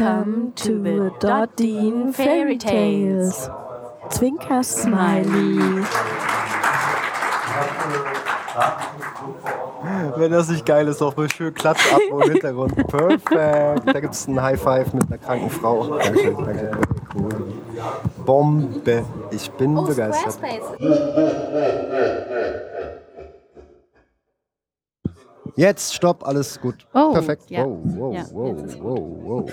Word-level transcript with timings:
Welcome 0.00 0.54
to 0.54 0.82
the 0.82 1.10
Dottin 1.20 2.14
Fairy 2.14 2.56
Tales. 2.56 3.50
Zwinker 4.08 4.62
Smiley. 4.62 5.84
Wenn 10.16 10.32
das 10.32 10.48
nicht 10.48 10.64
geil 10.64 10.88
ist, 10.88 11.02
auch 11.02 11.14
mal 11.14 11.30
schön 11.30 11.52
Klatsch 11.52 11.92
ab 11.92 12.00
im 12.10 12.32
Hintergrund. 12.32 12.74
Perfekt. 12.88 13.30
Da 13.84 14.00
gibt 14.00 14.14
es 14.14 14.26
einen 14.26 14.40
High 14.40 14.58
Five 14.58 14.94
mit 14.94 15.06
einer 15.06 15.18
kranken 15.18 15.50
Frau. 15.50 15.98
Danke, 15.98 16.32
danke. 16.32 16.70
Cool. 17.14 17.52
Bombe. 18.24 19.04
Ich 19.32 19.50
bin 19.50 19.76
Oh, 19.76 19.82
begeistert. 19.82 20.38
Jetzt, 25.56 25.94
stopp, 25.94 26.26
alles 26.26 26.60
gut. 26.60 26.86
Oh, 26.94 27.12
Perfekt. 27.12 27.50
ja. 27.50 27.64
Wow, 27.64 27.78
wow, 27.84 28.14
Ja, 28.14 28.24
wow, 28.32 28.56
wow, 28.80 29.18
wow. 29.24 29.50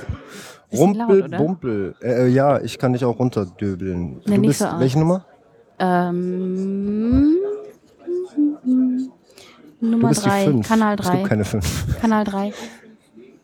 Laut, 0.71 0.79
Rumpel, 0.79 1.23
oder? 1.23 1.37
Bumpel. 1.37 1.95
Äh, 2.01 2.27
ja, 2.27 2.59
ich 2.61 2.77
kann 2.77 2.93
dich 2.93 3.05
auch 3.05 3.17
runterdöbeln. 3.19 4.21
Nee, 4.25 4.35
du 4.35 4.41
bist, 4.41 4.59
so 4.59 4.67
welche 4.79 4.99
Nummer? 4.99 5.25
Ähm, 5.79 7.35
Nummer 9.79 10.09
bist 10.09 10.25
die 10.25 10.29
3, 10.29 10.43
5. 10.45 10.67
Kanal 10.67 10.95
Es 10.99 11.05
3. 11.07 11.15
gibt 11.17 11.29
keine 11.29 11.45
5. 11.45 11.99
Kanal 12.01 12.23
3. 12.23 12.53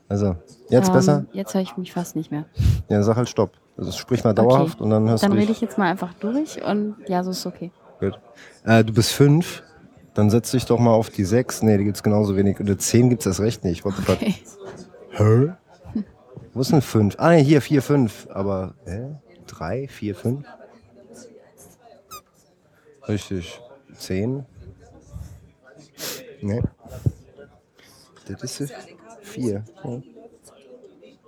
Also, 0.10 0.36
jetzt 0.70 0.88
ähm, 0.90 0.94
besser? 0.94 1.26
Jetzt 1.32 1.54
höre 1.54 1.62
ich 1.62 1.78
mich 1.78 1.94
fast 1.94 2.16
nicht 2.16 2.32
mehr. 2.32 2.46
Ja, 2.90 3.02
sag 3.04 3.16
halt 3.18 3.30
Stopp. 3.30 3.52
Also, 3.78 3.92
sprich 3.92 4.24
mal 4.24 4.34
dauerhaft 4.34 4.82
und 4.82 4.90
dann 4.90 5.08
hörst 5.10 5.24
Dann 5.24 5.32
du 5.32 5.38
rede 5.38 5.48
dich. 5.48 5.58
ich 5.58 5.62
jetzt 5.62 5.78
mal 5.78 5.90
einfach 5.90 6.14
durch 6.16 6.64
und 6.64 6.96
ja, 7.08 7.24
so 7.24 7.32
ist 7.32 7.46
okay. 7.46 7.72
Gut. 8.00 8.20
Äh, 8.66 8.84
du 8.84 8.94
bist 8.94 9.12
5. 9.14 9.64
Dann 10.14 10.30
setz 10.30 10.52
dich 10.52 10.66
doch 10.66 10.80
mal 10.80 10.92
auf 10.92 11.10
die 11.10 11.26
6. 11.26 11.64
Nee, 11.64 11.78
die 11.78 11.86
gibt's 11.86 12.04
genauso 12.04 12.36
wenig. 12.36 12.60
Oder 12.60 12.78
10 12.78 13.10
gibt's 13.10 13.26
erst 13.26 13.40
recht 13.40 13.64
nicht. 13.64 13.84
What 13.84 13.96
the 13.96 14.02
fuck? 14.04 14.16
okay. 14.16 14.36
Hä? 15.12 15.54
Wo 16.54 16.62
ist 16.62 16.72
denn 16.72 16.82
5? 16.82 17.16
Ah, 17.18 17.32
nee, 17.32 17.44
hier 17.44 17.62
4, 17.62 17.82
5. 17.82 18.28
Aber, 18.32 18.76
hä? 18.86 19.16
3, 19.48 19.88
4, 19.88 20.16
5? 20.16 20.46
Richtig. 23.08 23.60
10? 23.98 24.46
Nee. 26.42 26.62
Das 28.28 28.60
ist 28.60 28.60
die 28.70 29.26
4. 29.26 29.64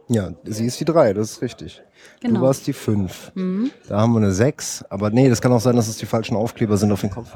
Ja, 0.08 0.30
sie 0.44 0.66
ist 0.67 0.80
die 0.80 0.86
3, 0.86 1.13
das 1.13 1.31
ist 1.31 1.41
richtig. 1.41 1.81
Genau. 2.22 2.39
Du 2.39 2.45
warst 2.45 2.67
die 2.67 2.73
5. 2.73 3.31
Da 3.89 4.00
haben 4.00 4.13
wir 4.13 4.17
eine 4.19 4.31
6. 4.31 4.86
Aber 4.89 5.09
nee, 5.09 5.28
das 5.30 5.41
kann 5.41 5.52
auch 5.52 5.61
sein, 5.61 5.75
dass 5.75 5.88
es 5.88 5.97
die 5.97 6.06
falschen 6.06 6.36
Aufkleber 6.36 6.78
sind 6.78 6.91
auf 6.91 7.02
den 7.02 7.09
Kopf. 7.09 7.36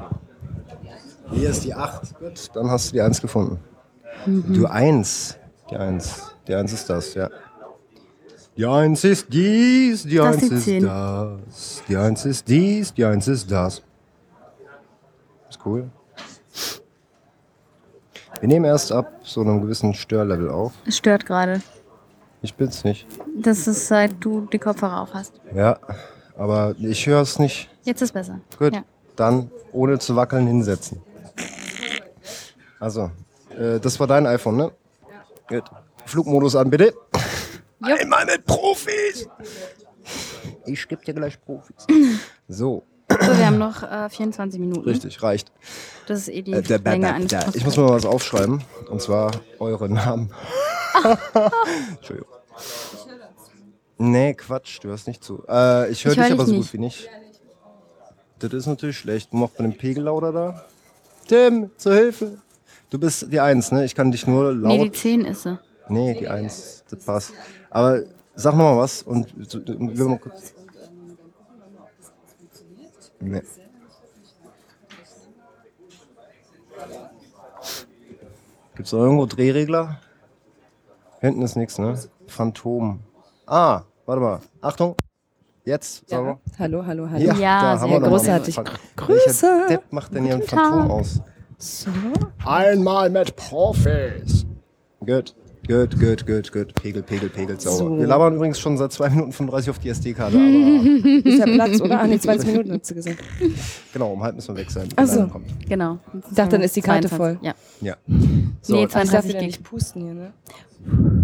Hier 1.32 1.50
ist 1.50 1.64
die 1.64 1.74
8. 1.74 2.18
Gut, 2.18 2.50
dann 2.54 2.70
hast 2.70 2.88
du 2.88 2.92
die 2.94 3.00
1 3.00 3.20
gefunden. 3.20 3.58
Du 4.26 4.66
1. 4.66 5.36
Die 5.70 5.76
1. 5.76 6.34
Die 6.46 6.54
1 6.54 6.72
ist 6.72 6.90
das, 6.90 7.14
ja. 7.14 7.28
Die 8.56 8.66
1 8.66 9.04
ist 9.04 9.32
dies, 9.32 10.02
die 10.02 10.16
Das 10.16 10.34
1 10.36 10.42
ist 10.42 10.50
die 10.50 10.54
ist 10.56 10.64
10. 10.64 10.82
das. 10.84 11.82
Die 11.88 11.96
1 11.96 12.24
ist 12.26 12.48
dies, 12.48 12.92
die 12.94 13.04
1 13.04 13.28
ist 13.28 13.50
das. 13.50 13.82
Ist 15.48 15.58
cool. 15.64 15.88
Wir 18.40 18.48
nehmen 18.48 18.64
erst 18.64 18.90
ab 18.92 19.12
so 19.22 19.40
einem 19.42 19.60
gewissen 19.60 19.94
Störlevel 19.94 20.50
auf. 20.50 20.72
Es 20.86 20.96
stört 20.96 21.26
gerade. 21.26 21.62
Ich 22.42 22.54
bin's 22.54 22.84
nicht. 22.84 23.06
Das 23.36 23.66
ist, 23.66 23.86
seit 23.86 24.12
du 24.20 24.46
die 24.52 24.58
Kopfhörer 24.58 25.02
auf 25.02 25.12
hast. 25.14 25.34
Ja, 25.54 25.78
aber 26.36 26.74
ich 26.78 27.06
höre 27.06 27.20
es 27.20 27.38
nicht. 27.38 27.68
Jetzt 27.84 28.00
ist 28.02 28.12
besser. 28.12 28.40
Gut, 28.58 28.74
Ja. 28.74 28.82
dann 29.16 29.50
ohne 29.72 29.98
zu 29.98 30.16
wackeln 30.16 30.46
hinsetzen. 30.46 31.02
Also, 32.80 33.10
äh, 33.56 33.78
das 33.78 34.00
war 34.00 34.06
dein 34.08 34.26
iPhone, 34.26 34.56
ne? 34.56 34.72
Gut. 35.48 35.64
Flugmodus 36.06 36.56
an, 36.56 36.70
bitte. 36.70 36.92
Einmal 37.80 38.26
mit 38.26 38.44
Profis. 38.46 39.28
Ich 40.66 40.88
geb 40.88 41.04
dir 41.04 41.14
gleich 41.14 41.40
Profis. 41.44 41.76
So, 42.48 42.84
So, 43.08 43.18
wir 43.38 43.46
haben 43.46 43.58
noch 43.58 43.82
äh, 43.84 44.08
24 44.10 44.58
Minuten. 44.58 44.80
richtig, 44.88 45.22
reicht. 45.22 45.52
Das 46.08 46.20
ist 46.20 46.28
eh 46.28 46.42
die 46.42 46.52
Äh, 46.52 46.62
da, 46.62 46.76
Länge 46.90 47.06
da, 47.06 47.12
eines 47.14 47.30
da. 47.30 47.46
Ich 47.54 47.64
muss 47.64 47.76
mal 47.76 47.90
was 47.90 48.04
aufschreiben. 48.04 48.64
Und 48.88 49.00
zwar 49.00 49.30
eure 49.60 49.88
Namen. 49.88 50.32
Entschuldigung. 51.96 52.28
Nee, 53.98 54.34
Quatsch, 54.34 54.78
du 54.82 54.88
hörst 54.88 55.06
nicht 55.06 55.22
zu. 55.22 55.44
Äh, 55.48 55.90
ich 55.90 56.04
höre 56.04 56.12
Ich 56.12 56.18
hör 56.18 56.24
dich 56.24 56.32
aber 56.32 56.46
so 56.46 56.52
nicht. 56.52 56.62
gut 56.62 56.72
wie 56.72 56.78
nicht. 56.78 57.08
Das 58.40 58.52
ist 58.52 58.66
natürlich 58.66 58.98
schlecht. 58.98 59.32
Macht 59.34 59.58
man 59.60 59.70
den 59.70 59.78
Pegel 59.78 60.04
lauter 60.04 60.32
da? 60.32 60.64
Tim, 61.28 61.70
zur 61.76 61.94
Hilfe. 61.94 62.38
Du 62.90 62.98
bist 62.98 63.32
die 63.32 63.40
Eins, 63.40 63.70
ne? 63.70 63.84
Ich 63.84 63.94
kann 63.94 64.10
dich 64.10 64.26
nur 64.26 64.52
laut. 64.52 64.72
Nee, 64.72 64.84
die 64.84 64.92
10 64.92 65.24
ist 65.24 65.42
sie. 65.44 65.58
Nee, 65.88 66.14
die 66.18 66.28
Eins, 66.28 66.84
das 66.90 67.04
passt. 67.04 67.32
Aber 67.70 68.02
sag 68.34 68.52
noch 68.52 68.64
mal 68.64 68.78
was 68.78 69.02
und 69.02 69.28
wir 69.36 70.04
mal 70.06 70.18
kurz. 70.18 70.54
Nee. 73.20 73.42
Gibt's 78.74 78.90
da 78.90 78.96
irgendwo 78.96 79.26
Drehregler? 79.26 79.98
Hinten 81.20 81.42
ist 81.42 81.56
nichts, 81.56 81.78
ne? 81.78 81.98
Phantom. 82.26 83.00
Ah, 83.46 83.82
warte 84.06 84.22
mal. 84.22 84.40
Achtung. 84.62 84.96
Jetzt, 85.64 86.10
mal. 86.10 86.38
Hallo, 86.58 86.84
hallo, 86.86 87.08
hallo. 87.10 87.22
Ja, 87.22 87.34
Ja, 87.34 87.78
sehr 87.78 88.00
großartig. 88.00 88.58
Grüße. 88.96 89.46
Welcher 89.46 89.68
Depp 89.68 89.92
macht 89.92 90.14
denn 90.14 90.24
hier 90.24 90.34
ein 90.36 90.42
Phantom 90.42 90.90
aus? 90.90 91.20
So. 91.62 91.90
Einmal 92.46 93.10
mit 93.10 93.36
Profis. 93.36 94.46
Gut, 95.00 95.34
gut, 95.68 96.00
gut, 96.00 96.26
gut, 96.26 96.52
gut. 96.52 96.74
Pegel, 96.74 97.02
Pegel, 97.02 97.28
Pegel, 97.28 97.60
sauber. 97.60 97.76
So. 97.76 97.98
Wir 97.98 98.06
labern 98.06 98.34
übrigens 98.36 98.58
schon 98.58 98.78
seit 98.78 98.92
2 98.92 99.10
Minuten 99.10 99.32
35 99.32 99.70
auf 99.70 99.78
die 99.78 99.90
SD-Karte, 99.90 100.36
aber 100.36 101.28
Ist 101.28 101.38
ja 101.38 101.44
Platz, 101.44 101.80
oder? 101.82 102.00
Ah, 102.00 102.06
nee, 102.06 102.18
20 102.18 102.48
Minuten 102.50 102.72
hat 102.72 102.86
sie 102.86 102.94
gesagt. 102.94 103.18
genau, 103.92 104.12
um 104.14 104.22
halb 104.22 104.36
müssen 104.36 104.56
wir 104.56 104.62
weg 104.62 104.70
sein. 104.70 104.88
Ach 104.96 105.06
so. 105.06 105.20
Dann 105.20 105.30
kommt. 105.30 105.68
Genau. 105.68 105.98
Ich 106.30 106.34
dachte, 106.34 106.52
dann 106.52 106.62
ist 106.62 106.76
die 106.76 106.80
Karte 106.80 107.08
22. 107.08 107.16
voll. 107.18 107.38
Ja. 107.46 107.54
Ja. 107.82 107.96
So, 108.62 108.74
Nee, 108.76 108.84
Ich 108.84 108.92
darf 108.92 109.02
32 109.04 109.28
wieder 109.28 109.38
Gig. 109.40 109.46
nicht 109.48 109.62
pusten 109.62 110.02
hier, 110.02 110.14
ne? 110.14 110.32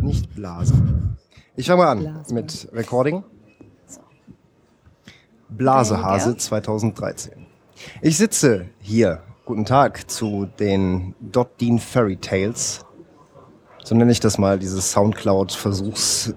nicht 0.03 0.35
blasen. 0.35 1.17
Ich 1.57 1.67
fange 1.67 1.83
mal 1.83 1.93
an 1.93 2.01
Blasen. 2.01 2.35
mit 2.35 2.69
Recording. 2.75 3.25
Blasehase 5.49 6.31
Ja. 6.31 6.37
2013. 6.37 7.47
Ich 8.03 8.17
sitze 8.19 8.67
hier, 8.81 9.23
guten 9.47 9.65
Tag, 9.65 10.11
zu 10.11 10.49
den 10.59 11.15
Dot 11.21 11.61
Dean 11.61 11.79
Fairy 11.79 12.17
Tales. 12.17 12.85
So 13.85 13.95
nenne 13.95 14.11
ich 14.11 14.19
das 14.19 14.39
mal, 14.39 14.59
dieses 14.59 14.91
Soundcloud-Versuchsbett, 14.91 16.35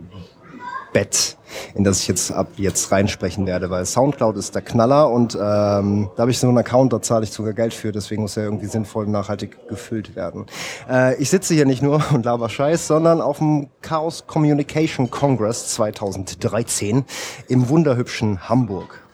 in 1.73 1.83
das 1.83 2.01
ich 2.01 2.07
jetzt 2.07 2.31
ab 2.31 2.49
jetzt 2.57 2.91
reinsprechen 2.91 3.47
werde, 3.47 3.71
weil 3.71 3.87
Soundcloud 3.87 4.37
ist 4.37 4.53
der 4.53 4.61
Knaller 4.61 5.09
und 5.09 5.33
ähm, 5.33 6.11
da 6.15 6.21
habe 6.21 6.29
ich 6.29 6.37
so 6.37 6.47
einen 6.47 6.59
Account, 6.59 6.93
da 6.93 7.01
zahle 7.01 7.23
ich 7.23 7.31
sogar 7.31 7.53
Geld 7.53 7.73
für, 7.73 7.91
deswegen 7.91 8.21
muss 8.21 8.37
er 8.37 8.43
irgendwie 8.43 8.67
sinnvoll 8.67 9.05
und 9.05 9.11
nachhaltig 9.11 9.67
gefüllt 9.67 10.15
werden. 10.15 10.45
Äh, 10.87 11.15
ich 11.15 11.31
sitze 11.31 11.55
hier 11.55 11.65
nicht 11.65 11.81
nur 11.81 12.03
und 12.13 12.25
laber 12.25 12.47
Scheiß, 12.47 12.85
sondern 12.85 13.21
auf 13.21 13.39
dem 13.39 13.69
Chaos 13.81 14.27
Communication 14.27 15.09
Congress 15.09 15.69
2013 15.73 17.05
im 17.47 17.69
wunderhübschen 17.69 18.47
Hamburg. 18.47 19.08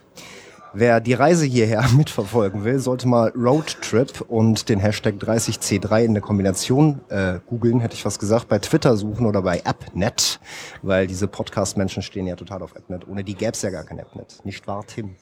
Wer 0.77 0.99
die 0.99 1.13
Reise 1.13 1.45
hierher 1.45 1.85
mitverfolgen 1.95 2.65
will, 2.65 2.79
sollte 2.79 3.07
mal 3.07 3.31
Roadtrip 3.33 4.19
und 4.27 4.67
den 4.67 4.81
Hashtag 4.81 5.15
30C3 5.15 6.03
in 6.03 6.13
der 6.15 6.21
Kombination 6.21 6.99
äh, 7.07 7.39
googeln, 7.47 7.79
hätte 7.79 7.95
ich 7.95 8.03
was 8.03 8.19
gesagt, 8.19 8.49
bei 8.49 8.59
Twitter 8.59 8.97
suchen 8.97 9.25
oder 9.25 9.41
bei 9.41 9.65
AppNet, 9.65 10.41
weil 10.81 11.07
diese 11.07 11.29
Podcast-Menschen 11.29 12.03
stehen 12.03 12.27
ja 12.27 12.35
total 12.35 12.61
auf 12.61 12.75
AppNet. 12.75 13.07
Ohne 13.07 13.23
die 13.23 13.35
gäbe 13.35 13.53
es 13.53 13.61
ja 13.61 13.69
gar 13.69 13.85
kein 13.85 14.01
AppNet. 14.01 14.43
Nicht 14.43 14.67
wahr, 14.67 14.83
Tim? 14.85 15.15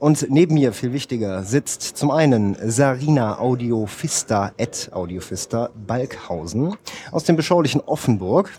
Und 0.00 0.30
neben 0.30 0.54
mir, 0.54 0.72
viel 0.72 0.92
wichtiger, 0.92 1.44
sitzt 1.44 1.96
zum 1.96 2.10
einen 2.10 2.56
Sarina 2.60 3.38
Audiofista 3.38 4.50
at 4.58 4.90
Audiofista 4.92 5.70
Balkhausen 5.86 6.76
aus 7.12 7.22
dem 7.22 7.36
beschaulichen 7.36 7.80
Offenburg 7.82 8.50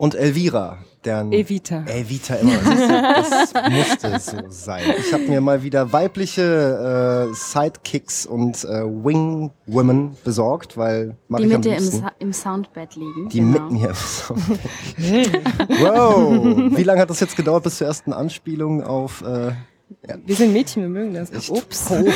und 0.00 0.14
Elvira, 0.14 0.78
deren 1.04 1.30
Evita. 1.30 1.84
Evita 1.84 2.36
immer. 2.36 2.56
Das, 2.56 3.52
das 3.52 3.70
musste 3.70 4.18
so 4.18 4.38
sein. 4.48 4.94
Ich 4.98 5.12
habe 5.12 5.24
mir 5.24 5.42
mal 5.42 5.62
wieder 5.62 5.92
weibliche 5.92 7.28
äh, 7.30 7.34
Sidekicks 7.34 8.24
und 8.24 8.64
äh, 8.64 8.82
Wing 8.82 9.50
Women 9.66 10.16
besorgt, 10.24 10.78
weil 10.78 11.18
Die 11.28 11.46
mit 11.46 11.66
dir 11.66 11.76
im. 11.76 11.84
Sa 11.84 12.12
im 12.18 12.32
Soundbed 12.32 12.96
liegen. 12.96 13.28
Die 13.28 13.40
genau. 13.40 13.68
mit 13.68 13.72
mir. 13.72 13.90
wow. 15.80 16.74
Wie 16.74 16.82
lange 16.82 17.02
hat 17.02 17.10
das 17.10 17.20
jetzt 17.20 17.36
gedauert 17.36 17.64
bis 17.64 17.76
zur 17.76 17.86
ersten 17.86 18.14
Anspielung 18.14 18.82
auf 18.82 19.20
äh, 19.20 19.52
Wir 20.24 20.36
sind 20.36 20.52
Mädchen, 20.52 20.82
wir 20.82 20.88
mögen 20.88 21.14
das. 21.14 21.30
Ups. 21.50 21.86
Oh, 21.90 21.94
Ja. 21.94 22.12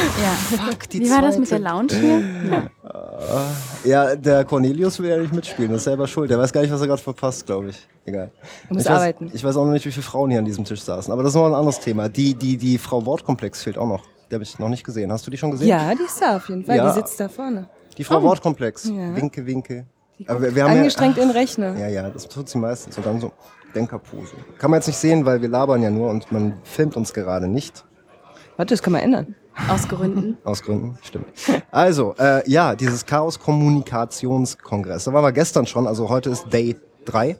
fuck, 0.67 0.89
die 0.91 1.01
Wie 1.01 1.11
war 1.11 1.23
das 1.23 1.39
mit 1.39 1.51
der 1.51 1.59
zweite. 1.61 1.75
Lounge 1.77 1.95
hier? 1.95 2.21
Ja. 2.51 4.11
Ja, 4.11 4.17
der 4.17 4.45
Cornelius 4.45 4.99
will 5.01 5.11
ja 5.11 5.17
nicht 5.19 5.33
mitspielen, 5.33 5.71
das 5.71 5.79
ist 5.81 5.85
selber 5.85 6.07
schuld. 6.07 6.31
Der 6.31 6.39
weiß 6.39 6.53
gar 6.53 6.61
nicht, 6.63 6.73
was 6.73 6.81
er 6.81 6.87
gerade 6.87 7.03
verpasst, 7.03 7.47
glaube 7.47 7.71
ich. 7.71 7.87
Egal. 8.07 8.31
Er 8.69 8.73
muss 8.75 8.83
ich 8.83 8.89
weiß, 8.89 8.97
arbeiten. 8.97 9.31
Ich 9.33 9.43
weiß 9.45 9.57
auch 9.57 9.65
noch 9.65 9.73
nicht, 9.73 9.85
wie 9.87 9.91
viele 9.93 10.03
Frauen 10.05 10.31
hier 10.31 10.39
an 10.39 10.45
diesem 10.45 10.65
Tisch 10.65 10.83
saßen. 10.83 11.13
Aber 11.13 11.23
das 11.23 11.33
ist 11.33 11.37
noch 11.37 11.47
ein 11.47 11.55
anderes 11.55 11.81
Thema. 11.81 12.09
Die, 12.09 12.35
die, 12.35 12.57
die 12.57 12.79
Frau 12.79 13.05
Wortkomplex 13.05 13.63
fehlt 13.63 13.79
auch 13.79 13.89
noch. 13.89 14.05
Die 14.31 14.35
habe 14.35 14.45
ich 14.45 14.59
noch 14.59 14.69
nicht 14.69 14.85
gesehen. 14.85 15.11
Hast 15.13 15.27
du 15.27 15.31
die 15.31 15.37
schon 15.39 15.51
gesehen? 15.51 15.69
Ja, 15.69 15.95
die 15.95 16.03
ist 16.03 16.21
da 16.21 16.37
auf 16.37 16.49
jeden 16.49 16.65
Fall. 16.65 16.77
Ja. 16.77 16.89
Die 16.89 16.95
sitzt 16.95 17.19
da 17.21 17.29
vorne. 17.29 17.69
Die 17.99 18.05
Frau 18.05 18.19
Oh. 18.19 18.23
Wortkomplex. 18.23 18.85
Ja. 18.85 19.15
Winke, 19.17 19.45
winke. 19.47 19.87
Aber 20.27 20.41
wir, 20.43 20.55
wir 20.55 20.65
haben 20.65 20.73
Angestrengt 20.79 21.17
in 21.19 21.29
den 21.29 21.37
Rechner. 21.37 21.73
ja, 21.79 21.89
ja, 21.89 22.03
ja, 22.03 22.11
das 22.11 22.29
tut 22.29 22.49
sie 22.49 22.59
meistens. 22.59 22.97
Und 22.97 23.05
dann 23.07 23.21
so 23.21 23.33
Denkerpose. 23.75 24.35
Kann 24.59 24.71
man 24.71 24.79
jetzt 24.79 24.87
nicht 24.87 24.99
sehen, 24.99 25.27
weil 25.27 25.43
wir 25.43 25.49
labern 25.49 25.83
ja 25.83 25.91
nur 25.91 26.11
und 26.11 26.31
man 26.33 26.55
filmt 26.65 26.97
uns 26.97 27.13
gerade 27.13 27.49
nicht. 27.49 27.85
Warte, 28.57 28.75
das 28.75 28.83
kann 28.83 28.93
man 28.93 29.03
ändern. 29.03 29.35
Aus 29.69 29.89
Gründen. 29.89 30.37
Aus 30.45 30.63
Gründen, 30.63 30.99
stimmt. 31.03 31.27
Also, 31.71 32.15
äh, 32.19 32.49
ja, 32.51 32.75
dieses 32.75 33.07
Chaos-Kommunikationskongress. 33.07 35.05
Da 35.05 35.13
waren 35.13 35.23
wir 35.25 35.33
gestern 35.33 35.67
schon, 35.67 35.87
also 35.87 36.09
heute 36.09 36.31
ist 36.31 36.53
Day 36.53 36.77
3. 37.05 37.39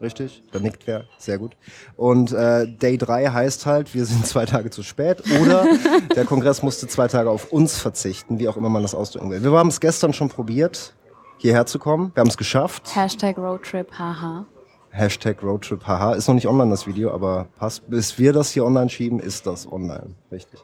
Richtig, 0.00 0.42
da 0.50 0.58
nickt 0.58 0.86
wer, 0.88 1.04
sehr 1.16 1.38
gut. 1.38 1.56
Und 1.96 2.32
äh, 2.32 2.66
Day 2.66 2.98
3 2.98 3.28
heißt 3.28 3.66
halt, 3.66 3.94
wir 3.94 4.04
sind 4.04 4.26
zwei 4.26 4.46
Tage 4.46 4.70
zu 4.70 4.82
spät 4.82 5.22
oder 5.40 5.64
der 6.16 6.24
Kongress 6.24 6.60
musste 6.62 6.88
zwei 6.88 7.06
Tage 7.06 7.30
auf 7.30 7.52
uns 7.52 7.78
verzichten, 7.78 8.40
wie 8.40 8.48
auch 8.48 8.56
immer 8.56 8.68
man 8.68 8.82
das 8.82 8.96
ausdrücken 8.96 9.30
will. 9.30 9.40
Wir 9.42 9.52
haben 9.52 9.68
es 9.68 9.78
gestern 9.78 10.12
schon 10.12 10.28
probiert, 10.28 10.94
hierher 11.38 11.66
zu 11.66 11.78
kommen. 11.78 12.10
Wir 12.14 12.20
haben 12.20 12.28
es 12.28 12.36
geschafft. 12.36 12.96
Hashtag 12.96 13.38
Roadtrip, 13.38 13.92
haha. 13.96 14.44
Hashtag 14.92 15.42
Roadtrip, 15.42 15.86
haha. 15.86 16.12
Ist 16.12 16.28
noch 16.28 16.34
nicht 16.34 16.46
online 16.46 16.70
das 16.70 16.86
Video, 16.86 17.12
aber 17.12 17.46
passt. 17.58 17.88
Bis 17.88 18.18
wir 18.18 18.34
das 18.34 18.50
hier 18.50 18.66
online 18.66 18.90
schieben, 18.90 19.20
ist 19.20 19.46
das 19.46 19.70
online. 19.70 20.14
Richtig. 20.30 20.60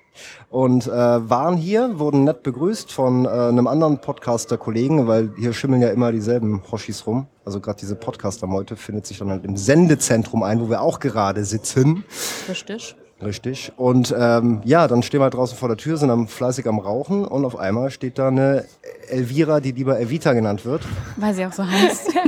Und 0.51 0.87
äh, 0.87 0.91
waren 0.91 1.57
hier, 1.57 1.99
wurden 1.99 2.25
nett 2.25 2.43
begrüßt 2.43 2.93
von 2.93 3.25
äh, 3.25 3.29
einem 3.29 3.67
anderen 3.67 4.03
Podcaster-Kollegen, 4.03 5.07
weil 5.07 5.33
hier 5.39 5.55
schimmeln 5.55 5.81
ja 5.81 5.89
immer 5.89 6.13
dieselben 6.13 6.63
Hoshis 6.71 7.07
rum. 7.07 7.27
Also 7.47 7.61
gerade 7.61 7.79
diese 7.81 7.97
Podcaster-Meute 7.97 8.77
findet 8.77 9.07
sich 9.07 9.19
dann 9.19 9.31
halt 9.31 9.47
im 9.47 9.57
Sendezentrum 9.57 10.43
ein, 10.43 10.61
wo 10.61 10.69
wir 10.69 10.83
auch 10.83 11.01
gerade 11.01 11.47
sitzen. 11.47 12.05
Richtig. 12.49 12.97
Richtig. 13.23 13.73
Und 13.77 14.15
ähm, 14.17 14.61
ja, 14.65 14.87
dann 14.87 15.03
stehen 15.03 15.21
wir 15.21 15.25
halt 15.25 15.35
draußen 15.35 15.59
vor 15.59 15.69
der 15.69 15.77
Tür, 15.77 15.97
sind 15.97 16.11
am, 16.11 16.29
fleißig 16.29 16.69
am 16.69 16.79
Rauchen 16.79 17.25
und 17.25 17.45
auf 17.45 17.57
einmal 17.57 17.91
steht 17.91 18.19
da 18.19 18.29
eine 18.29 18.65
Elvira, 19.09 19.61
die 19.61 19.73
lieber 19.73 19.99
Evita 19.99 20.33
genannt 20.35 20.65
wird. 20.65 20.83
Weil 21.17 21.35
sie 21.35 21.45
auch 21.45 21.53
so 21.53 21.67
heißt. 21.67 22.13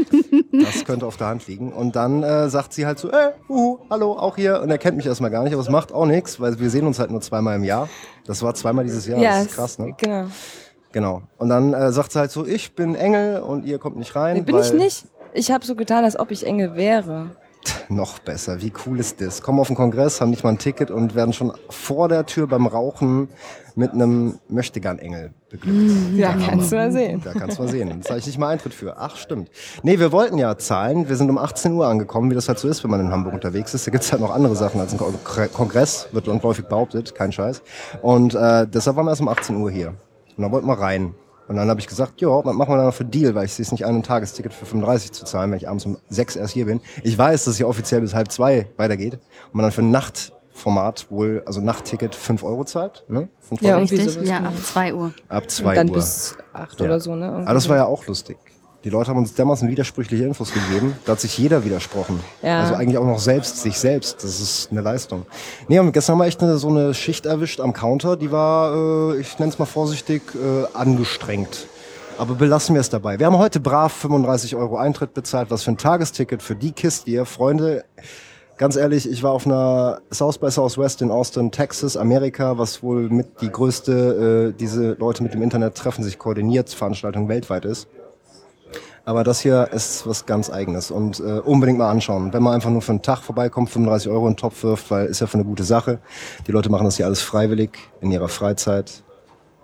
Das 0.53 0.85
könnte 0.85 1.07
auf 1.07 1.17
der 1.17 1.29
Hand 1.29 1.47
liegen. 1.47 1.73
Und 1.73 1.97
dann 1.97 2.23
äh, 2.23 2.49
sagt 2.51 2.73
sie 2.73 2.85
halt 2.85 2.99
so, 2.99 3.11
äh, 3.11 3.33
uhu, 3.49 3.79
hallo, 3.89 4.13
auch 4.13 4.37
hier. 4.37 4.61
Und 4.61 4.71
er 4.71 4.79
kennt 4.79 4.97
mich 4.97 5.07
erstmal 5.07 5.31
gar 5.31 5.45
nicht, 5.45 5.53
aber 5.53 5.63
es 5.63 5.69
macht 5.69 5.93
auch 5.93 6.07
nichts, 6.07 6.41
weil 6.41 6.59
wir 6.59 6.71
sehen 6.71 6.87
uns 6.87 6.99
halt 6.99 7.11
nur 7.11 7.21
zweimal 7.21 7.57
im 7.57 7.65
Jahr. 7.65 7.89
Das 8.27 8.43
war 8.43 8.55
zweimal 8.55 8.85
dieses 8.85 9.07
Jahr, 9.07 9.21
das 9.21 9.47
ist 9.47 9.55
krass, 9.55 9.79
ne? 9.79 9.95
Genau. 9.97 10.27
Genau. 10.93 11.23
Und 11.39 11.49
dann 11.49 11.73
äh, 11.73 11.93
sagt 11.93 12.13
sie 12.13 12.19
halt 12.19 12.31
so, 12.31 12.45
ich 12.45 12.75
bin 12.75 12.95
Engel 12.95 13.41
und 13.41 13.65
ihr 13.65 13.79
kommt 13.79 13.97
nicht 13.97 14.15
rein. 14.17 14.37
Nee, 14.37 14.43
bin 14.43 14.59
ich 14.59 14.73
nicht. 14.73 15.07
Ich 15.33 15.51
habe 15.51 15.65
so 15.65 15.77
getan, 15.77 16.05
als 16.05 16.19
ob 16.19 16.31
ich 16.31 16.45
Engel 16.45 16.75
wäre. 16.75 17.31
Noch 17.89 18.19
besser. 18.21 18.63
Wie 18.63 18.73
cool 18.87 18.99
ist 19.01 19.21
das? 19.21 19.43
Kommen 19.43 19.61
auf 19.61 19.67
den 19.67 19.77
Kongress, 19.77 20.21
haben 20.21 20.31
nicht 20.31 20.45
mal 20.45 20.51
ein 20.51 20.59
Ticket 20.59 20.91
und 20.91 21.15
werden 21.15 21.33
schon 21.35 21.53
vor 21.69 22.09
der 22.09 22.25
Tür 22.25 22.47
beim 22.47 22.67
Rauchen 22.67 23.29
mit 23.75 23.93
einem 23.93 24.39
Möchtegern-Engel 24.49 25.33
beglückt. 25.51 26.17
Ja, 26.17 26.35
kannst 26.35 26.73
du 26.73 26.77
mal 26.77 26.91
sehen. 26.91 27.21
Da 27.23 27.33
kannst 27.33 27.59
du 27.59 27.63
mal 27.63 27.69
sehen. 27.69 27.89
Da 27.89 28.01
zahle 28.01 28.21
ich 28.21 28.27
nicht 28.27 28.39
mal 28.39 28.49
Eintritt 28.49 28.73
für. 28.75 28.97
Ach, 28.99 29.17
stimmt. 29.17 29.51
Nee, 29.83 29.99
wir 29.99 30.11
wollten 30.13 30.39
ja 30.39 30.57
zahlen. 30.57 31.09
Wir 31.09 31.17
sind 31.17 31.29
um 31.31 31.37
18 31.39 31.73
Uhr 31.73 31.87
angekommen, 31.87 32.31
wie 32.31 32.35
das 32.35 32.49
halt 32.49 32.59
so 32.59 32.69
ist, 32.69 32.83
wenn 32.83 32.91
man 32.91 33.01
in 33.01 33.11
Hamburg 33.13 33.35
unterwegs 33.35 33.75
ist. 33.75 33.87
Da 33.87 33.91
gibt's 33.91 34.11
halt 34.13 34.23
noch 34.23 34.35
andere 34.35 34.57
Sachen 34.57 34.81
als 34.81 34.93
ein 34.93 34.99
Kon- 34.99 35.15
Kongress, 35.53 36.09
wird 36.13 36.27
landläufig 36.29 36.65
behauptet, 36.67 37.15
kein 37.15 37.33
Scheiß. 37.33 37.63
Und 38.03 38.35
äh, 38.35 38.67
deshalb 38.69 38.97
waren 38.97 39.05
wir 39.07 39.11
erst 39.11 39.21
um 39.23 39.29
18 39.29 39.57
Uhr 39.57 39.71
hier. 39.71 39.89
Und 40.37 40.43
dann 40.45 40.53
wollten 40.53 40.67
wir 40.67 40.79
rein. 40.79 41.15
Und 41.51 41.57
dann 41.57 41.69
habe 41.69 41.81
ich 41.81 41.89
gesagt, 41.89 42.21
ja, 42.21 42.29
was 42.29 42.55
machen 42.55 42.71
wir 42.73 42.77
da 42.77 42.85
noch 42.85 42.95
für 42.95 43.05
Deal, 43.05 43.35
weil 43.35 43.45
ich 43.45 43.53
sehe 43.55 43.65
es 43.65 43.73
nicht 43.73 43.85
ein, 43.85 43.97
ein 43.97 44.03
Tagesticket 44.05 44.55
für 44.55 44.67
35 44.67 45.11
zu 45.11 45.25
zahlen, 45.25 45.51
wenn 45.51 45.59
ich 45.59 45.69
abends 45.69 45.85
um 45.85 45.97
6 46.09 46.37
erst 46.37 46.55
hier 46.55 46.67
bin. 46.67 46.81
Ich 47.03 47.19
weiß, 47.19 47.43
dass 47.43 47.51
es 47.55 47.57
hier 47.57 47.67
offiziell 47.67 48.01
bis 48.03 48.15
halb 48.15 48.31
zwei 48.31 48.69
weitergeht 48.77 49.15
und 49.15 49.55
man 49.55 49.65
dann 49.65 49.73
für 49.73 49.83
ein 49.83 49.91
Nachtformat 49.91 51.09
wohl, 51.11 51.43
also 51.47 51.61
Nachtticket 51.61 52.15
5 52.15 52.45
Euro 52.45 52.63
zahlt. 52.63 53.05
Ne? 53.09 53.29
Fünf 53.41 53.63
Ja, 53.63 53.73
Euro? 53.75 53.81
Richtig? 53.81 54.23
Ja, 54.29 54.39
ab 54.45 54.53
2 54.63 54.95
Uhr. 54.95 55.13
Ab 55.29 55.51
2 55.51 55.69
Und 55.71 55.75
dann 55.75 55.89
Uhr. 55.89 55.95
bis 55.97 56.37
acht 56.53 56.79
Ja. 56.79 56.87
oder 56.87 57.01
so, 57.01 57.17
ne? 57.17 57.33
Aber 57.45 57.55
das 57.55 57.69
war 57.69 57.77
ja 57.79 57.87
auch 57.87 58.07
lustig. 58.07 58.39
Die 58.83 58.89
Leute 58.89 59.11
haben 59.11 59.19
uns 59.19 59.35
dermaßen 59.35 59.69
widersprüchliche 59.69 60.25
Infos 60.25 60.55
gegeben. 60.55 60.97
Da 61.05 61.13
hat 61.13 61.21
sich 61.21 61.37
jeder 61.37 61.65
widersprochen. 61.67 62.21
Ja. 62.43 62.61
Also 62.61 62.75
eigentlich 62.75 62.97
auch 62.97 63.05
noch 63.05 63.19
selbst, 63.19 63.59
sich 63.59 63.77
selbst. 63.77 64.25
Das 64.25 64.41
ist 64.41 64.69
eine 64.71 64.81
Leistung. 64.81 65.27
Nee, 65.69 65.79
und 65.81 65.93
gestern 65.93 66.15
haben 66.15 66.21
wir 66.21 66.27
echt 66.27 66.43
eine, 66.43 66.57
so 66.57 66.69
eine 66.69 66.95
Schicht 66.95 67.27
erwischt 67.27 67.61
am 67.61 67.75
Counter. 67.75 68.17
Die 68.17 68.33
war, 68.33 69.13
äh, 69.13 69.21
ich 69.21 69.39
nenne 69.39 69.53
es 69.53 69.59
mal 69.59 69.67
vorsichtig, 69.67 70.23
äh, 70.35 70.65
angestrengt. 70.75 71.67
Aber 72.17 72.35
belassen 72.35 72.75
wir 72.75 72.81
es 72.81 72.89
dabei. 72.89 73.19
Wir 73.19 73.27
haben 73.27 73.37
heute 73.37 73.61
brav 73.61 73.93
35 73.93 74.57
Euro 74.57 74.79
Eintritt 74.79 75.13
bezahlt. 75.13 75.51
Was 75.51 75.63
für 75.63 75.73
ein 75.73 75.79
Tagesticket 75.79 76.43
für 76.43 76.57
die 76.57 76.73
Kiste 76.73 77.11
hier. 77.11 77.27
Freunde, 77.27 77.85
ganz 78.57 78.77
ehrlich, 78.77 79.11
ich 79.11 79.23
war 79.23 79.33
auf 79.33 79.47
einer 79.47 80.01
South 80.11 80.39
by 80.39 80.51
Southwest 80.51 81.03
in 81.03 81.11
Austin, 81.11 81.51
Texas, 81.51 81.99
Amerika, 81.99 82.57
was 82.57 82.83
wohl 82.83 83.11
mit 83.11 83.43
die 83.43 83.51
größte, 83.51 84.53
äh, 84.55 84.59
diese 84.59 84.93
Leute 84.93 85.23
mit 85.23 85.35
dem 85.35 85.43
Internet 85.43 85.75
treffen 85.75 86.03
sich 86.03 86.19
koordiniert, 86.19 86.71
Veranstaltung 86.71 87.29
weltweit 87.29 87.67
ist. 87.67 87.87
Aber 89.05 89.25
das 89.25 89.41
hier 89.41 89.69
ist 89.73 90.07
was 90.07 90.27
ganz 90.27 90.51
Eigenes 90.51 90.91
und 90.91 91.21
äh, 91.21 91.41
unbedingt 91.41 91.79
mal 91.79 91.91
anschauen. 91.91 92.33
Wenn 92.33 92.43
man 92.43 92.55
einfach 92.55 92.71
nur 92.71 92.83
für 92.83 92.93
einen 92.93 93.03
Tag 93.03 93.19
vorbeikommt, 93.21 93.71
35 93.71 94.11
Euro 94.11 94.27
in 94.27 94.33
den 94.35 94.37
Topf 94.37 94.63
wirft, 94.63 94.91
weil 94.91 95.07
ist 95.07 95.21
ja 95.21 95.27
für 95.27 95.35
eine 95.35 95.45
gute 95.45 95.65
Sache. 95.65 95.99
Die 96.47 96.53
Leute 96.53 96.71
machen 96.71 96.85
das 96.85 96.97
hier 96.97 97.07
alles 97.07 97.23
freiwillig 97.23 97.71
in 98.01 98.13
ihrer 98.13 98.29
Freizeit 98.29 99.03